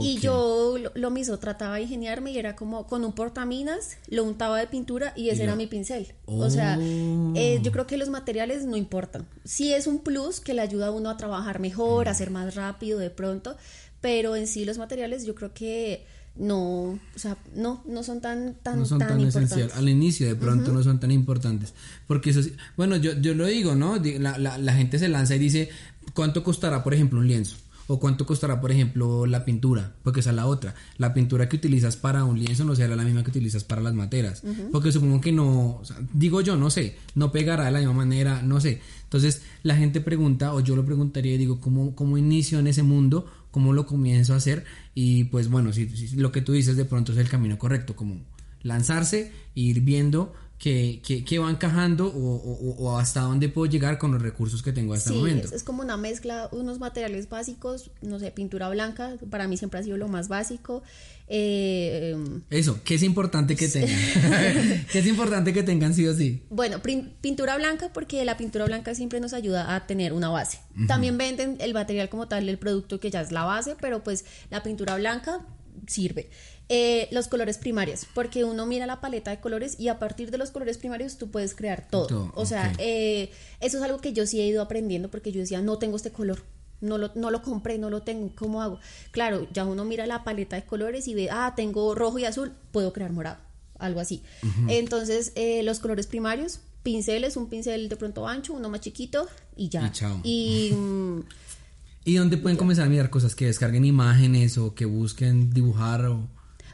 Y 0.00 0.18
yo 0.18 0.78
lo, 0.78 0.90
lo 0.94 1.10
mismo, 1.10 1.36
trataba 1.38 1.76
de 1.76 1.82
ingeniarme 1.82 2.30
y 2.32 2.38
era 2.38 2.56
como 2.56 2.86
con 2.86 3.04
un 3.04 3.12
portaminas, 3.12 3.98
lo 4.08 4.24
untaba 4.24 4.58
de 4.58 4.66
pintura 4.66 5.12
y 5.14 5.28
ese 5.28 5.42
Y 5.42 5.44
era 5.44 5.56
mi 5.56 5.66
pincel. 5.66 6.14
O 6.24 6.48
sea, 6.48 6.78
Oh. 6.80 7.32
eh, 7.36 7.60
yo 7.62 7.70
creo 7.70 7.86
que 7.86 7.98
los 7.98 8.08
materiales 8.08 8.64
no 8.64 8.76
importan. 8.76 9.28
Sí 9.44 9.74
es 9.74 9.86
un 9.86 9.98
plus 9.98 10.40
que 10.40 10.54
le 10.54 10.62
ayuda 10.62 10.86
a 10.86 10.90
uno 10.90 11.10
a 11.10 11.16
trabajar 11.18 11.60
mejor, 11.60 12.08
a 12.08 12.14
ser 12.14 12.30
más 12.30 12.54
rápido 12.54 12.98
de 12.98 13.10
pronto, 13.10 13.56
pero 14.00 14.36
en 14.36 14.46
sí 14.46 14.64
los 14.64 14.78
materiales 14.78 15.26
yo 15.26 15.34
creo 15.34 15.52
que 15.52 16.06
no, 16.38 16.62
o 16.92 16.98
sea, 17.16 17.36
no, 17.54 17.82
no 17.88 18.02
son 18.02 18.20
tan, 18.20 18.54
tan, 18.62 18.78
no 18.78 18.84
son 18.86 18.98
tan, 18.98 19.10
importantes. 19.20 19.34
esenciales. 19.50 19.74
Al 19.76 19.88
inicio 19.88 20.26
de 20.26 20.36
pronto 20.36 20.72
no 20.72 20.82
son 20.82 21.00
tan 21.00 21.10
importantes. 21.10 21.74
Porque 22.06 22.30
eso 22.30 22.42
sí- 22.42 22.54
bueno, 22.76 22.96
yo, 22.96 23.12
yo 23.20 23.34
lo 23.34 23.46
digo, 23.46 23.74
¿no? 23.74 23.96
La, 24.18 24.38
la 24.58 24.72
gente 24.74 24.98
se 24.98 25.08
lanza 25.08 25.34
y 25.36 25.38
dice, 25.38 25.68
¿cuánto 26.14 26.42
costará, 26.44 26.84
por 26.84 26.94
ejemplo, 26.94 27.18
un 27.18 27.26
lienzo? 27.28 27.56
O 27.90 27.98
cuánto 27.98 28.26
costará, 28.26 28.60
por 28.60 28.70
ejemplo, 28.70 29.24
la 29.24 29.46
pintura, 29.46 29.94
porque 30.02 30.20
esa 30.20 30.28
es 30.28 30.36
la 30.36 30.46
otra. 30.46 30.74
La 30.98 31.14
pintura 31.14 31.48
que 31.48 31.56
utilizas 31.56 31.96
para 31.96 32.22
un 32.24 32.38
lienzo 32.38 32.64
no 32.64 32.76
será 32.76 32.94
la 32.96 33.02
misma 33.02 33.24
que 33.24 33.30
utilizas 33.30 33.64
para 33.64 33.80
las 33.80 33.94
materas. 33.94 34.42
Porque 34.70 34.92
supongo 34.92 35.22
que 35.22 35.32
no, 35.32 35.78
o 35.80 35.84
sea, 35.86 35.96
digo 36.12 36.42
yo, 36.42 36.56
no 36.56 36.68
sé, 36.68 36.96
no 37.14 37.32
pegará 37.32 37.64
de 37.64 37.70
la 37.72 37.78
misma 37.78 37.94
manera, 37.94 38.42
no 38.42 38.60
sé. 38.60 38.82
Entonces 39.04 39.40
la 39.62 39.74
gente 39.74 40.02
pregunta, 40.02 40.52
o 40.52 40.60
yo 40.60 40.76
lo 40.76 40.84
preguntaría 40.84 41.32
y 41.34 41.38
digo, 41.38 41.62
¿cómo, 41.62 41.94
cómo 41.94 42.18
inicio 42.18 42.58
en 42.58 42.66
ese 42.66 42.82
mundo? 42.82 43.24
¿Cómo 43.50 43.72
lo 43.72 43.86
comienzo 43.86 44.34
a 44.34 44.36
hacer? 44.36 44.64
Y 44.94 45.24
pues 45.24 45.48
bueno, 45.48 45.72
si, 45.72 45.88
si 45.88 46.16
lo 46.16 46.30
que 46.32 46.42
tú 46.42 46.52
dices 46.52 46.76
de 46.76 46.84
pronto 46.84 47.12
es 47.12 47.18
el 47.18 47.28
camino 47.28 47.58
correcto, 47.58 47.96
como 47.96 48.16
lanzarse 48.62 49.32
e 49.54 49.60
ir 49.60 49.80
viendo 49.80 50.32
que, 50.58 51.00
que, 51.06 51.24
que 51.24 51.38
va 51.38 51.48
encajando 51.50 52.08
o, 52.08 52.34
o- 52.34 52.76
o 52.78 52.98
hasta 52.98 53.20
dónde 53.20 53.48
puedo 53.48 53.70
llegar 53.70 53.96
con 53.98 54.10
los 54.10 54.20
recursos 54.20 54.60
que 54.62 54.72
tengo 54.72 54.92
hasta 54.92 55.10
Sí, 55.10 55.14
el 55.16 55.20
momento. 55.20 55.46
es, 55.48 55.52
es 55.54 55.62
como 55.62 55.82
una 55.82 55.96
mezcla, 55.96 56.48
unos 56.50 56.80
materiales 56.80 57.28
básicos, 57.28 57.90
no 58.02 58.18
sé, 58.18 58.32
pintura 58.32 58.68
blanca, 58.68 59.14
para 59.30 59.46
mí 59.46 59.56
siempre 59.56 59.78
ha 59.78 59.82
sido 59.84 59.96
lo 59.96 60.08
más 60.08 60.26
básico. 60.28 60.82
Eh, 61.30 62.16
Eso, 62.48 62.82
que 62.82 62.94
es 62.94 63.02
importante 63.02 63.54
que 63.54 63.68
tengan. 63.68 63.90
que 64.92 64.98
es 64.98 65.06
importante 65.06 65.52
que 65.52 65.62
tengan 65.62 65.94
sí 65.94 66.06
o 66.06 66.14
sí. 66.14 66.42
Bueno, 66.50 66.80
pintura 67.20 67.56
blanca 67.56 67.90
porque 67.92 68.24
la 68.24 68.36
pintura 68.36 68.64
blanca 68.64 68.94
siempre 68.94 69.20
nos 69.20 69.32
ayuda 69.34 69.74
a 69.74 69.86
tener 69.86 70.12
una 70.12 70.30
base. 70.30 70.60
También 70.86 71.18
venden 71.18 71.56
el 71.60 71.74
material 71.74 72.08
como 72.08 72.28
tal, 72.28 72.48
el 72.48 72.58
producto 72.58 72.98
que 73.00 73.10
ya 73.10 73.20
es 73.20 73.32
la 73.32 73.44
base, 73.44 73.76
pero 73.80 74.02
pues 74.02 74.24
la 74.50 74.62
pintura 74.62 74.96
blanca 74.96 75.44
sirve. 75.86 76.30
Eh, 76.70 77.08
los 77.12 77.28
colores 77.28 77.56
primarios, 77.56 78.06
porque 78.14 78.44
uno 78.44 78.66
mira 78.66 78.84
la 78.86 79.00
paleta 79.00 79.30
de 79.30 79.40
colores 79.40 79.80
y 79.80 79.88
a 79.88 79.98
partir 79.98 80.30
de 80.30 80.36
los 80.36 80.50
colores 80.50 80.76
primarios 80.76 81.16
tú 81.16 81.30
puedes 81.30 81.54
crear 81.54 81.88
todo. 81.88 82.06
Todo, 82.06 82.32
o 82.34 82.44
sea, 82.44 82.74
eh, 82.78 83.30
eso 83.60 83.78
es 83.78 83.82
algo 83.82 84.02
que 84.02 84.12
yo 84.12 84.26
sí 84.26 84.38
he 84.40 84.46
ido 84.46 84.60
aprendiendo 84.60 85.10
porque 85.10 85.32
yo 85.32 85.40
decía, 85.40 85.62
no 85.62 85.78
tengo 85.78 85.96
este 85.96 86.10
color. 86.10 86.42
No 86.80 86.96
lo, 86.98 87.10
no 87.16 87.30
lo 87.30 87.42
compré, 87.42 87.76
no 87.78 87.90
lo 87.90 88.02
tengo, 88.02 88.30
¿cómo 88.36 88.62
hago? 88.62 88.78
Claro, 89.10 89.46
ya 89.52 89.64
uno 89.64 89.84
mira 89.84 90.06
la 90.06 90.22
paleta 90.24 90.56
de 90.56 90.64
colores 90.64 91.08
y 91.08 91.14
ve, 91.14 91.28
ah, 91.30 91.54
tengo 91.56 91.94
rojo 91.94 92.18
y 92.18 92.24
azul, 92.24 92.52
puedo 92.72 92.92
crear 92.92 93.10
morado, 93.12 93.38
algo 93.78 93.98
así. 94.00 94.22
Entonces, 94.68 95.32
eh, 95.34 95.62
los 95.64 95.80
colores 95.80 96.06
primarios, 96.06 96.60
pinceles, 96.84 97.36
un 97.36 97.48
pincel 97.48 97.88
de 97.88 97.96
pronto 97.96 98.28
ancho, 98.28 98.52
uno 98.52 98.68
más 98.68 98.80
chiquito 98.80 99.26
y 99.56 99.68
ya. 99.68 99.86
Y 99.86 99.90
chao. 99.90 100.20
Y, 100.22 100.72
¿Y 102.04 102.14
dónde 102.14 102.38
pueden 102.38 102.56
comenzar 102.56 102.86
a 102.86 102.88
mirar 102.88 103.10
cosas 103.10 103.34
que 103.34 103.46
descarguen 103.46 103.84
imágenes 103.84 104.56
o 104.56 104.74
que 104.74 104.86
busquen 104.86 105.50
dibujar 105.52 106.06
o 106.06 106.26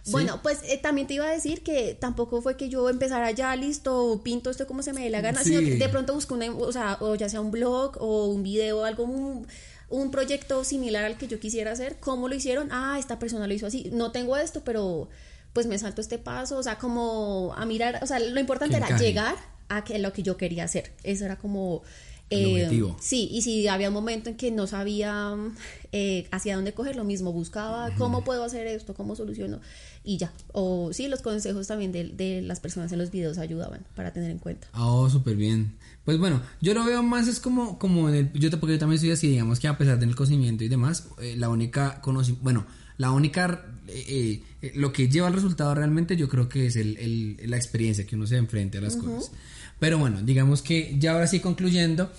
¿sí? 0.04 0.12
Bueno, 0.12 0.40
pues 0.42 0.60
eh, 0.64 0.78
también 0.80 1.06
te 1.08 1.14
iba 1.14 1.24
a 1.24 1.30
decir 1.32 1.62
que 1.62 1.96
tampoco 1.98 2.40
fue 2.42 2.56
que 2.56 2.68
yo 2.68 2.88
empezara 2.88 3.30
ya 3.32 3.56
listo, 3.56 4.20
pinto 4.22 4.50
esto 4.50 4.66
como 4.68 4.82
se 4.82 4.92
me 4.92 5.02
dé 5.02 5.10
la 5.10 5.22
gana, 5.22 5.42
Sí. 5.42 5.48
sino 5.50 5.60
que 5.62 5.76
de 5.76 5.88
pronto 5.88 6.14
busco 6.14 6.34
una, 6.34 6.52
o 6.52 6.70
sea, 6.72 6.98
o 7.00 7.14
ya 7.16 7.28
sea 7.28 7.40
un 7.40 7.50
blog 7.50 7.96
o 8.00 8.26
un 8.26 8.42
video, 8.44 8.84
algo, 8.84 9.06
un 9.94 10.10
proyecto 10.10 10.64
similar 10.64 11.04
al 11.04 11.16
que 11.16 11.28
yo 11.28 11.40
quisiera 11.40 11.72
hacer, 11.72 11.96
¿cómo 12.00 12.28
lo 12.28 12.34
hicieron? 12.34 12.68
Ah, 12.72 12.96
esta 12.98 13.18
persona 13.18 13.46
lo 13.46 13.54
hizo 13.54 13.66
así, 13.66 13.90
no 13.92 14.12
tengo 14.12 14.36
esto, 14.36 14.62
pero 14.64 15.08
pues 15.52 15.66
me 15.66 15.78
salto 15.78 16.00
este 16.00 16.18
paso, 16.18 16.58
o 16.58 16.62
sea, 16.62 16.78
como 16.78 17.54
a 17.56 17.64
mirar, 17.64 18.00
o 18.02 18.06
sea, 18.06 18.18
lo 18.18 18.40
importante 18.40 18.76
era 18.76 18.96
llegar 18.98 19.36
a 19.68 19.84
que, 19.84 19.98
lo 19.98 20.12
que 20.12 20.22
yo 20.22 20.36
quería 20.36 20.64
hacer, 20.64 20.92
eso 21.02 21.24
era 21.24 21.36
como... 21.36 21.82
Eh. 22.30 22.66
Sí, 23.00 23.28
y 23.30 23.42
si 23.42 23.68
había 23.68 23.88
un 23.88 23.94
momento 23.94 24.30
en 24.30 24.36
que 24.36 24.50
no 24.50 24.66
sabía 24.66 25.34
eh, 25.92 26.26
hacia 26.32 26.56
dónde 26.56 26.72
coger, 26.72 26.96
lo 26.96 27.04
mismo, 27.04 27.32
buscaba 27.32 27.94
cómo 27.96 28.24
puedo 28.24 28.42
hacer 28.44 28.66
esto, 28.66 28.94
cómo 28.94 29.14
soluciono, 29.14 29.60
y 30.02 30.16
ya. 30.16 30.32
O 30.52 30.92
sí, 30.92 31.06
los 31.08 31.20
consejos 31.22 31.66
también 31.66 31.92
de, 31.92 32.04
de 32.08 32.42
las 32.42 32.60
personas 32.60 32.90
en 32.92 32.98
los 32.98 33.10
videos 33.10 33.38
ayudaban 33.38 33.84
para 33.94 34.12
tener 34.12 34.30
en 34.30 34.38
cuenta. 34.38 34.68
Oh, 34.74 35.08
súper 35.10 35.36
bien. 35.36 35.74
Pues 36.04 36.18
bueno, 36.18 36.40
yo 36.60 36.74
lo 36.74 36.84
veo 36.84 37.02
más 37.02 37.28
es 37.28 37.40
como, 37.40 37.78
como 37.78 38.08
en 38.08 38.14
el, 38.14 38.32
yo 38.32 38.50
porque 38.58 38.74
yo 38.74 38.78
también 38.78 39.00
soy 39.00 39.10
así, 39.12 39.28
digamos 39.28 39.60
que 39.60 39.68
a 39.68 39.78
pesar 39.78 39.98
del 39.98 40.14
conocimiento 40.16 40.64
y 40.64 40.68
demás, 40.68 41.08
eh, 41.20 41.34
la 41.36 41.48
única 41.50 42.00
conoci- 42.02 42.36
bueno, 42.42 42.66
la 42.98 43.10
única, 43.10 43.66
eh, 43.88 44.42
eh, 44.62 44.72
lo 44.74 44.92
que 44.92 45.08
lleva 45.08 45.26
al 45.28 45.32
resultado 45.34 45.74
realmente 45.74 46.16
yo 46.16 46.28
creo 46.28 46.48
que 46.48 46.66
es 46.66 46.76
el, 46.76 46.96
el- 46.98 47.50
la 47.50 47.56
experiencia 47.56 48.06
que 48.06 48.16
uno 48.16 48.26
se 48.26 48.36
enfrente 48.36 48.78
a 48.78 48.80
las 48.80 48.96
cosas. 48.96 49.30
Pero 49.80 49.98
bueno, 49.98 50.20
digamos 50.22 50.62
que 50.62 50.96
ya 50.98 51.12
ahora 51.12 51.26
sí 51.26 51.40
concluyendo, 51.40 52.10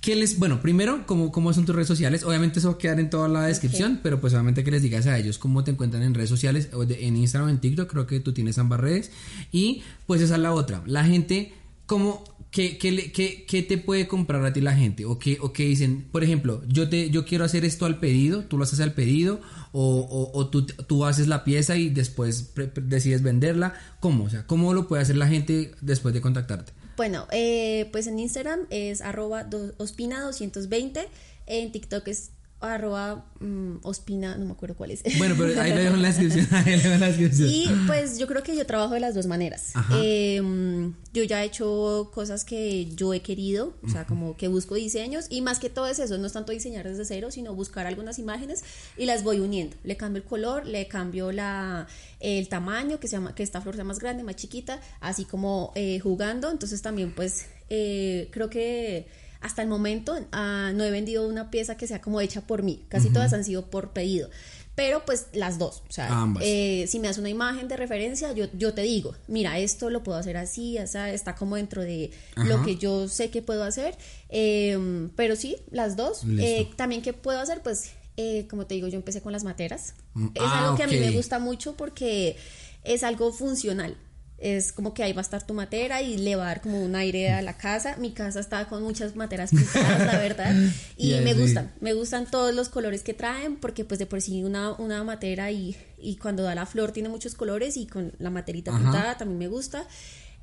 ¿qué 0.00 0.16
les, 0.16 0.38
bueno, 0.38 0.60
primero, 0.60 1.04
¿cómo, 1.06 1.30
cómo 1.30 1.52
son 1.52 1.64
tus 1.64 1.74
redes 1.74 1.88
sociales? 1.88 2.24
Obviamente 2.24 2.58
eso 2.58 2.68
va 2.70 2.74
a 2.74 2.78
quedar 2.78 2.98
en 3.00 3.10
toda 3.10 3.28
la 3.28 3.46
descripción, 3.46 4.00
pero 4.02 4.20
pues 4.20 4.32
obviamente 4.32 4.64
que 4.64 4.70
les 4.70 4.82
digas 4.82 5.06
a 5.06 5.18
ellos 5.18 5.38
cómo 5.38 5.62
te 5.62 5.70
encuentran 5.70 6.02
en 6.02 6.14
redes 6.14 6.30
sociales, 6.30 6.68
o 6.72 6.84
de- 6.84 7.06
en 7.06 7.16
Instagram, 7.16 7.50
en 7.50 7.58
TikTok, 7.60 7.90
creo 7.90 8.06
que 8.06 8.20
tú 8.20 8.32
tienes 8.32 8.58
ambas 8.58 8.80
redes. 8.80 9.10
Y 9.52 9.82
pues 10.06 10.20
esa 10.20 10.34
es 10.34 10.40
la 10.40 10.52
otra, 10.52 10.82
la 10.86 11.04
gente, 11.04 11.52
¿cómo, 11.86 12.24
¿qué, 12.50 12.76
qué, 12.78 13.12
qué- 13.12 13.44
qué 13.46 13.62
te 13.62 13.78
puede 13.78 14.08
comprar 14.08 14.44
a 14.44 14.52
ti 14.52 14.60
la 14.60 14.74
gente? 14.74 15.04
¿O 15.04 15.18
qué, 15.18 15.38
o 15.40 15.52
qué 15.52 15.64
dicen? 15.66 16.06
Por 16.10 16.24
ejemplo, 16.24 16.62
yo, 16.66 16.88
te, 16.88 17.10
yo 17.10 17.24
quiero 17.24 17.44
hacer 17.44 17.64
esto 17.64 17.86
al 17.86 18.00
pedido, 18.00 18.42
tú 18.44 18.58
lo 18.58 18.64
haces 18.64 18.80
al 18.80 18.94
pedido, 18.94 19.40
o, 19.72 20.00
o, 20.00 20.36
o 20.38 20.48
tú, 20.48 20.66
tú 20.66 21.04
haces 21.04 21.28
la 21.28 21.44
pieza 21.44 21.76
y 21.76 21.88
después 21.90 22.52
decides 22.82 23.22
venderla. 23.22 23.74
¿Cómo? 24.00 24.24
O 24.24 24.30
sea, 24.30 24.46
¿cómo 24.46 24.74
lo 24.74 24.88
puede 24.88 25.02
hacer 25.02 25.16
la 25.16 25.28
gente 25.28 25.72
después 25.80 26.12
de 26.12 26.20
contactarte? 26.20 26.72
Bueno, 26.96 27.26
eh, 27.32 27.88
pues 27.92 28.06
en 28.06 28.18
Instagram 28.18 28.66
es 28.70 29.00
arroba 29.00 29.44
do- 29.44 29.72
ospina220, 29.78 31.06
en 31.46 31.72
TikTok 31.72 32.06
es 32.08 32.30
arroba 32.62 33.24
mm, 33.40 33.76
ospina, 33.82 34.36
no 34.36 34.46
me 34.46 34.52
acuerdo 34.52 34.76
cuál 34.76 34.90
es. 34.90 35.02
Bueno, 35.18 35.34
pero 35.38 35.60
ahí 35.60 35.70
lo 35.72 35.80
dejo 35.80 35.94
en 35.94 36.02
la 36.02 36.08
descripción. 36.08 36.48
Ahí 36.52 36.76
lo 36.76 36.82
dejo 36.82 36.94
en 36.94 37.00
la 37.00 37.06
descripción. 37.08 37.48
Y 37.48 37.68
pues 37.86 38.18
yo 38.18 38.26
creo 38.26 38.42
que 38.42 38.56
yo 38.56 38.66
trabajo 38.66 38.94
de 38.94 39.00
las 39.00 39.14
dos 39.14 39.26
maneras. 39.26 39.72
Eh, 39.94 40.40
mm, 40.40 40.94
yo 41.12 41.22
ya 41.24 41.42
he 41.42 41.46
hecho 41.46 42.10
cosas 42.12 42.44
que 42.44 42.86
yo 42.94 43.12
he 43.14 43.20
querido, 43.20 43.74
o 43.82 43.88
sea, 43.88 44.06
como 44.06 44.36
que 44.36 44.48
busco 44.48 44.74
diseños 44.74 45.26
y 45.28 45.42
más 45.42 45.58
que 45.58 45.70
todo 45.70 45.86
es 45.86 45.98
eso, 45.98 46.18
no 46.18 46.26
es 46.26 46.32
tanto 46.32 46.52
diseñar 46.52 46.88
desde 46.88 47.04
cero, 47.04 47.30
sino 47.30 47.54
buscar 47.54 47.86
algunas 47.86 48.18
imágenes 48.18 48.64
y 48.96 49.06
las 49.06 49.22
voy 49.24 49.40
uniendo. 49.40 49.76
Le 49.84 49.96
cambio 49.96 50.22
el 50.22 50.28
color, 50.28 50.66
le 50.66 50.88
cambio 50.88 51.32
la, 51.32 51.86
el 52.20 52.48
tamaño, 52.48 52.98
que, 53.00 53.08
se 53.08 53.16
llama, 53.16 53.34
que 53.34 53.42
esta 53.42 53.60
flor 53.60 53.74
sea 53.74 53.84
más 53.84 53.98
grande, 53.98 54.22
más 54.22 54.36
chiquita, 54.36 54.80
así 55.00 55.24
como 55.24 55.72
eh, 55.74 56.00
jugando. 56.00 56.50
Entonces 56.50 56.80
también 56.82 57.12
pues 57.14 57.46
eh, 57.68 58.28
creo 58.30 58.48
que 58.50 59.06
hasta 59.42 59.62
el 59.62 59.68
momento 59.68 60.16
ah, 60.32 60.72
no 60.74 60.84
he 60.84 60.90
vendido 60.90 61.26
una 61.28 61.50
pieza 61.50 61.76
que 61.76 61.86
sea 61.86 62.00
como 62.00 62.20
hecha 62.20 62.42
por 62.42 62.62
mí, 62.62 62.84
casi 62.88 63.10
todas 63.10 63.32
han 63.32 63.44
sido 63.44 63.66
por 63.70 63.90
pedido. 63.90 64.30
Pero 64.74 65.04
pues 65.04 65.26
las 65.34 65.58
dos, 65.58 65.82
o 65.86 65.92
sea, 65.92 66.26
eh, 66.40 66.86
si 66.88 66.98
me 66.98 67.06
das 67.06 67.18
una 67.18 67.28
imagen 67.28 67.68
de 67.68 67.76
referencia, 67.76 68.32
yo, 68.32 68.46
yo 68.56 68.72
te 68.72 68.80
digo, 68.80 69.14
mira, 69.28 69.58
esto 69.58 69.90
lo 69.90 70.02
puedo 70.02 70.16
hacer 70.16 70.38
así, 70.38 70.78
o 70.78 70.86
sea, 70.86 71.12
está 71.12 71.34
como 71.34 71.56
dentro 71.56 71.82
de 71.82 72.10
lo 72.36 72.62
que 72.62 72.76
yo 72.76 73.06
sé 73.06 73.28
que 73.28 73.42
puedo 73.42 73.64
hacer. 73.64 73.98
eh, 74.30 75.10
pero 75.14 75.36
sí, 75.36 75.56
las 75.70 75.96
dos. 75.96 76.22
Eh, 76.38 76.70
también 76.76 77.02
que 77.02 77.12
puedo 77.12 77.38
hacer, 77.38 77.60
pues, 77.62 77.90
eh, 78.16 78.46
como 78.48 78.66
te 78.66 78.74
digo, 78.74 78.88
yo 78.88 78.96
empecé 78.96 79.20
con 79.20 79.32
las 79.32 79.44
materas. 79.44 79.94
Mm, 80.14 80.28
Es 80.34 80.42
ah, 80.42 80.64
algo 80.64 80.76
que 80.76 80.82
a 80.84 80.86
mí 80.86 80.96
me 80.96 81.10
gusta 81.10 81.38
mucho 81.38 81.76
porque 81.76 82.36
es 82.84 83.02
algo 83.04 83.30
funcional. 83.32 83.96
Es 84.42 84.72
como 84.72 84.92
que 84.92 85.04
ahí 85.04 85.12
va 85.12 85.20
a 85.20 85.22
estar 85.22 85.46
tu 85.46 85.54
matera 85.54 86.02
y 86.02 86.18
le 86.18 86.34
va 86.34 86.44
a 86.44 86.46
dar 86.48 86.60
como 86.62 86.82
un 86.82 86.96
aire 86.96 87.30
a 87.30 87.42
la 87.42 87.56
casa. 87.56 87.96
Mi 87.98 88.10
casa 88.10 88.40
está 88.40 88.66
con 88.68 88.82
muchas 88.82 89.14
materas 89.14 89.50
pintadas, 89.50 90.04
la 90.06 90.18
verdad. 90.18 90.52
Y 90.96 91.14
me 91.20 91.32
sí. 91.34 91.40
gustan, 91.40 91.72
me 91.80 91.94
gustan 91.94 92.30
todos 92.30 92.52
los 92.54 92.68
colores 92.68 93.02
que 93.02 93.14
traen 93.14 93.56
porque 93.56 93.84
pues 93.84 93.98
de 93.98 94.06
por 94.06 94.20
sí 94.20 94.42
una, 94.42 94.72
una 94.72 95.04
matera 95.04 95.50
y, 95.52 95.76
y 95.98 96.16
cuando 96.16 96.42
da 96.42 96.54
la 96.54 96.66
flor 96.66 96.90
tiene 96.92 97.08
muchos 97.08 97.34
colores 97.34 97.76
y 97.76 97.86
con 97.86 98.12
la 98.18 98.30
materita 98.30 98.70
Ajá. 98.72 98.82
pintada 98.82 99.16
también 99.16 99.38
me 99.38 99.48
gusta. 99.48 99.86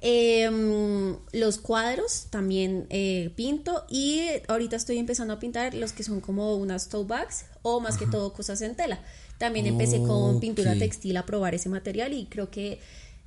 Em, 0.02 1.18
los 1.34 1.58
cuadros 1.58 2.28
también 2.30 2.88
eh, 2.90 3.32
pinto 3.36 3.84
y 3.90 4.22
ahorita 4.48 4.78
estoy 4.78 4.98
empezando 4.98 5.34
a 5.34 5.40
pintar 5.40 5.74
los 5.74 5.92
que 5.92 6.04
son 6.04 6.22
como 6.22 6.56
unas 6.56 6.88
tote 6.88 7.10
bags 7.10 7.46
o 7.64 7.82
más 7.82 7.98
que 7.98 8.08
todo 8.08 8.32
cosas 8.32 8.62
en 8.62 8.76
tela. 8.76 9.00
También 9.38 9.66
empecé 9.68 10.02
con 10.02 10.40
pintura 10.40 10.76
textil 10.78 11.18
a 11.18 11.26
probar 11.26 11.54
ese 11.54 11.68
material 11.68 12.14
y 12.14 12.26
creo 12.28 12.50
que 12.50 12.80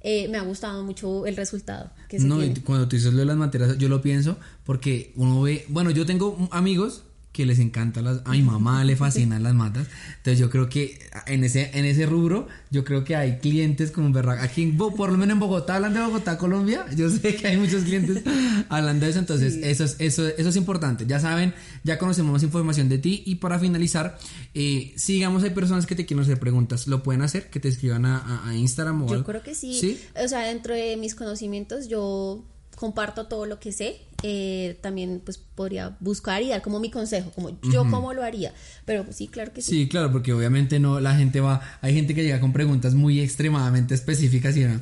eh, 0.02 0.28
me 0.28 0.38
ha 0.38 0.42
gustado 0.42 0.82
mucho 0.82 1.26
el 1.26 1.36
resultado 1.36 1.90
que 2.08 2.18
se 2.18 2.26
No, 2.26 2.42
y 2.42 2.46
tiene. 2.46 2.62
cuando 2.62 2.88
tú 2.88 2.96
dices 2.96 3.12
lo 3.12 3.20
de 3.20 3.24
las 3.26 3.36
materias, 3.36 3.78
yo 3.78 3.88
lo 3.88 4.02
pienso 4.02 4.36
porque 4.64 5.12
uno 5.16 5.42
ve, 5.42 5.64
bueno, 5.68 5.90
yo 5.90 6.04
tengo 6.06 6.48
amigos 6.50 7.02
que 7.32 7.46
les 7.46 7.58
encantan 7.58 8.04
las, 8.04 8.20
a 8.26 8.32
mi 8.32 8.42
mamá 8.42 8.84
le 8.84 8.94
fascinan 8.94 9.42
las 9.42 9.54
matas, 9.54 9.86
entonces 10.18 10.38
yo 10.38 10.50
creo 10.50 10.68
que 10.68 10.98
en 11.26 11.44
ese 11.44 11.70
en 11.78 11.86
ese 11.86 12.04
rubro, 12.04 12.46
yo 12.70 12.84
creo 12.84 13.04
que 13.04 13.16
hay 13.16 13.38
clientes 13.38 13.90
como 13.90 14.10
berraco, 14.12 14.42
aquí 14.42 14.66
por 14.66 15.10
lo 15.10 15.16
menos 15.16 15.32
en 15.34 15.40
Bogotá, 15.40 15.76
hablando 15.76 16.00
de 16.00 16.06
Bogotá, 16.06 16.36
Colombia, 16.36 16.84
yo 16.94 17.08
sé 17.08 17.34
que 17.36 17.46
hay 17.48 17.56
muchos 17.56 17.84
clientes 17.84 18.22
hablando 18.68 19.06
de 19.06 19.10
eso, 19.12 19.18
entonces 19.20 19.54
eso 19.62 19.84
es 19.84 19.96
eso 19.98 20.28
eso 20.28 20.48
es 20.50 20.56
importante, 20.56 21.06
ya 21.06 21.20
saben, 21.20 21.54
ya 21.84 21.98
conocemos 21.98 22.32
más 22.32 22.42
información 22.42 22.88
de 22.90 22.98
ti. 22.98 23.22
Y 23.24 23.36
para 23.36 23.58
finalizar, 23.58 24.18
eh, 24.54 24.92
sigamos 24.96 25.42
hay 25.42 25.50
personas 25.50 25.86
que 25.86 25.94
te 25.94 26.04
quieren 26.04 26.22
hacer 26.22 26.38
preguntas, 26.38 26.86
lo 26.86 27.02
pueden 27.02 27.22
hacer, 27.22 27.48
que 27.48 27.60
te 27.60 27.68
escriban 27.68 28.04
a, 28.04 28.18
a- 28.18 28.48
a 28.50 28.54
Instagram 28.56 29.02
o 29.04 29.06
Yo 29.08 29.14
algo. 29.14 29.24
creo 29.26 29.42
que 29.42 29.54
sí. 29.54 29.72
¿Sí? 29.80 29.98
O 30.22 30.28
sea, 30.28 30.40
dentro 30.40 30.74
de 30.74 30.96
mis 30.98 31.14
conocimientos 31.14 31.88
yo 31.88 32.44
comparto 32.76 33.26
todo 33.26 33.46
lo 33.46 33.58
que 33.60 33.72
sé. 33.72 34.00
Eh, 34.24 34.78
también 34.82 35.20
pues 35.24 35.36
podría 35.38 35.96
buscar 35.98 36.42
y 36.42 36.48
dar 36.50 36.62
como 36.62 36.78
mi 36.78 36.90
consejo, 36.90 37.30
como 37.32 37.50
yo 37.72 37.88
cómo 37.90 38.12
lo 38.14 38.22
haría. 38.22 38.52
Pero 38.84 39.04
pues, 39.04 39.16
sí, 39.16 39.26
claro 39.28 39.52
que 39.52 39.62
sí. 39.62 39.70
Sí, 39.72 39.88
claro, 39.88 40.12
porque 40.12 40.32
obviamente 40.32 40.78
no, 40.78 41.00
la 41.00 41.14
gente 41.16 41.40
va, 41.40 41.60
hay 41.80 41.92
gente 41.94 42.14
que 42.14 42.22
llega 42.22 42.38
con 42.40 42.52
preguntas 42.52 42.94
muy 42.94 43.20
extremadamente 43.20 43.94
específicas 43.94 44.56
y 44.56 44.64
no, 44.64 44.80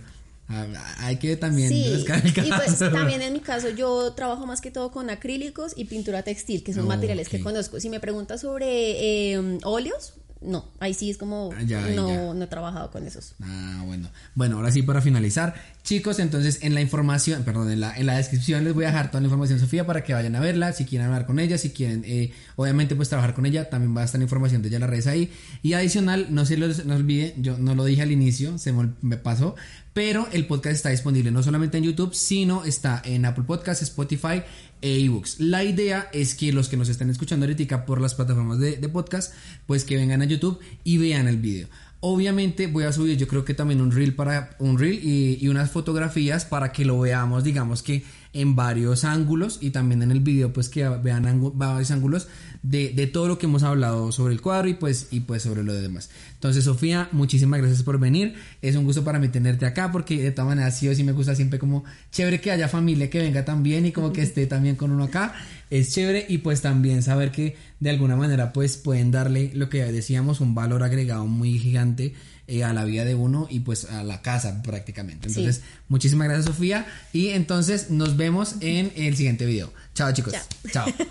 hay 0.98 1.16
que 1.18 1.36
también 1.36 1.68
Sí, 1.68 1.84
el 1.86 2.00
y 2.00 2.50
pues 2.50 2.66
caso. 2.66 2.90
también 2.92 3.22
en 3.22 3.32
mi 3.32 3.40
caso 3.40 3.70
yo 3.70 4.12
trabajo 4.14 4.46
más 4.46 4.60
que 4.60 4.70
todo 4.70 4.90
con 4.90 5.08
acrílicos 5.08 5.72
y 5.76 5.84
pintura 5.84 6.22
textil, 6.22 6.62
que 6.64 6.74
son 6.74 6.84
Oh, 6.84 6.88
materiales 6.88 7.28
que 7.28 7.36
ok. 7.38 7.42
conozco. 7.44 7.78
Si 7.80 7.88
me 7.88 8.00
preguntas 8.00 8.40
sobre 8.40 9.32
eh, 9.32 9.58
óleos, 9.62 10.14
no, 10.40 10.64
ahí 10.80 10.92
sí 10.94 11.08
es 11.10 11.18
como 11.18 11.50
Ah, 11.56 11.62
ya, 11.62 11.80
no, 11.88 12.08
ya. 12.08 12.34
no 12.34 12.44
he 12.44 12.46
trabajado 12.48 12.90
con 12.90 13.06
esos. 13.06 13.34
Ah, 13.42 13.82
bueno. 13.86 14.08
Bueno, 14.34 14.56
ahora 14.56 14.70
sí 14.72 14.82
para 14.82 15.00
finalizar. 15.00 15.54
Chicos, 15.82 16.18
entonces 16.18 16.58
en 16.62 16.74
la 16.74 16.80
información, 16.80 17.42
perdón, 17.42 17.70
en 17.70 17.80
la, 17.80 17.96
en 17.96 18.06
la 18.06 18.16
descripción 18.16 18.62
les 18.64 18.74
voy 18.74 18.84
a 18.84 18.88
dejar 18.88 19.10
toda 19.10 19.20
la 19.22 19.26
información 19.26 19.58
de 19.58 19.64
Sofía 19.64 19.86
para 19.86 20.04
que 20.04 20.12
vayan 20.12 20.36
a 20.36 20.40
verla, 20.40 20.72
si 20.72 20.84
quieren 20.84 21.06
hablar 21.06 21.26
con 21.26 21.40
ella, 21.40 21.58
si 21.58 21.70
quieren, 21.70 22.04
eh, 22.06 22.32
obviamente 22.56 22.94
pues 22.94 23.08
trabajar 23.08 23.34
con 23.34 23.46
ella, 23.46 23.68
también 23.70 23.96
va 23.96 24.02
a 24.02 24.04
estar 24.04 24.18
la 24.18 24.24
información 24.24 24.62
de 24.62 24.68
ella 24.68 24.76
en 24.76 24.80
las 24.82 24.90
redes 24.90 25.06
ahí. 25.06 25.32
Y 25.62 25.72
adicional, 25.72 26.28
no 26.30 26.44
se 26.44 26.56
los 26.56 26.84
no 26.84 26.94
olviden, 26.94 27.42
yo 27.42 27.58
no 27.58 27.74
lo 27.74 27.84
dije 27.84 28.02
al 28.02 28.12
inicio, 28.12 28.58
se 28.58 28.72
me, 28.72 29.16
pasó, 29.16 29.56
pero 29.92 30.28
el 30.32 30.46
podcast 30.46 30.76
está 30.76 30.90
disponible 30.90 31.30
no 31.30 31.42
solamente 31.42 31.78
en 31.78 31.84
YouTube, 31.84 32.14
sino 32.14 32.64
está 32.64 33.02
en 33.04 33.24
Apple 33.24 33.44
Podcasts, 33.44 33.82
Spotify 33.82 34.42
e 34.82 35.00
ebooks. 35.00 35.40
La 35.40 35.64
idea 35.64 36.08
es 36.12 36.34
que 36.34 36.52
los 36.52 36.68
que 36.68 36.76
nos 36.76 36.88
estén 36.88 37.10
escuchando 37.10 37.46
ahorita 37.46 37.84
por 37.84 38.00
las 38.00 38.14
plataformas 38.14 38.58
de, 38.58 38.76
de 38.76 38.88
podcast, 38.88 39.32
pues 39.66 39.84
que 39.84 39.96
vengan 39.96 40.22
a 40.22 40.26
YouTube 40.26 40.60
y 40.84 40.98
vean 40.98 41.26
el 41.26 41.38
video. 41.38 41.68
Obviamente 42.00 42.66
voy 42.66 42.84
a 42.84 42.92
subir 42.92 43.16
yo 43.16 43.28
creo 43.28 43.44
que 43.44 43.54
también 43.54 43.80
un 43.80 43.92
reel 43.92 44.14
para 44.14 44.56
un 44.58 44.78
reel 44.78 45.00
y, 45.02 45.38
y 45.40 45.48
unas 45.48 45.70
fotografías 45.70 46.44
para 46.44 46.72
que 46.72 46.84
lo 46.84 46.98
veamos 46.98 47.44
digamos 47.44 47.82
que 47.82 48.02
en 48.32 48.54
varios 48.54 49.04
ángulos 49.04 49.58
y 49.60 49.70
también 49.70 50.02
en 50.02 50.10
el 50.10 50.20
video 50.20 50.52
pues 50.52 50.68
que 50.68 50.88
vean 50.88 51.52
varios 51.54 51.90
ángulos 51.90 52.28
de, 52.62 52.90
de 52.90 53.06
todo 53.06 53.26
lo 53.26 53.38
que 53.38 53.46
hemos 53.46 53.62
hablado 53.62 54.12
sobre 54.12 54.34
el 54.34 54.40
cuadro 54.40 54.68
y 54.68 54.74
pues 54.74 55.08
y 55.10 55.20
pues 55.20 55.42
sobre 55.42 55.64
lo 55.64 55.72
demás. 55.72 56.10
Entonces 56.34 56.64
Sofía, 56.64 57.08
muchísimas 57.12 57.60
gracias 57.60 57.82
por 57.82 57.98
venir. 57.98 58.34
Es 58.62 58.76
un 58.76 58.84
gusto 58.84 59.02
para 59.02 59.18
mí 59.18 59.28
tenerte 59.28 59.66
acá 59.66 59.90
porque 59.90 60.22
de 60.22 60.30
todas 60.30 60.48
maneras 60.48 60.78
sí 60.78 60.88
o 60.88 60.94
sí 60.94 61.02
me 61.02 61.12
gusta 61.12 61.34
siempre 61.34 61.58
como 61.58 61.84
chévere 62.12 62.40
que 62.40 62.50
haya 62.50 62.68
familia 62.68 63.10
que 63.10 63.18
venga 63.18 63.44
también 63.44 63.86
y 63.86 63.92
como 63.92 64.12
que 64.12 64.22
esté 64.22 64.46
también 64.46 64.76
con 64.76 64.90
uno 64.90 65.04
acá. 65.04 65.34
Es 65.70 65.92
chévere 65.92 66.26
y 66.28 66.38
pues 66.38 66.60
también 66.60 67.02
saber 67.02 67.30
que 67.32 67.56
de 67.80 67.90
alguna 67.90 68.16
manera 68.16 68.52
pues 68.52 68.76
pueden 68.76 69.10
darle 69.10 69.50
lo 69.54 69.68
que 69.68 69.84
decíamos 69.90 70.40
un 70.40 70.54
valor 70.54 70.82
agregado 70.82 71.26
muy 71.26 71.58
gigante 71.58 72.14
eh, 72.50 72.64
a 72.64 72.72
la 72.74 72.84
vida 72.84 73.04
de 73.04 73.14
uno 73.14 73.46
y 73.48 73.60
pues 73.60 73.84
a 73.84 74.02
la 74.04 74.20
casa 74.22 74.62
prácticamente. 74.62 75.28
Entonces, 75.28 75.56
Sí. 75.56 75.62
muchísimas 75.88 76.28
gracias 76.28 76.46
Sofía 76.46 76.86
y 77.12 77.28
entonces 77.28 77.90
nos 77.90 78.16
vemos 78.16 78.56
en 78.60 78.92
el 78.96 79.16
siguiente 79.16 79.46
video. 79.46 79.72
Chao 79.94 80.12
chicos. 80.12 80.34
Chao. 80.34 80.84
Chao. 80.86 80.94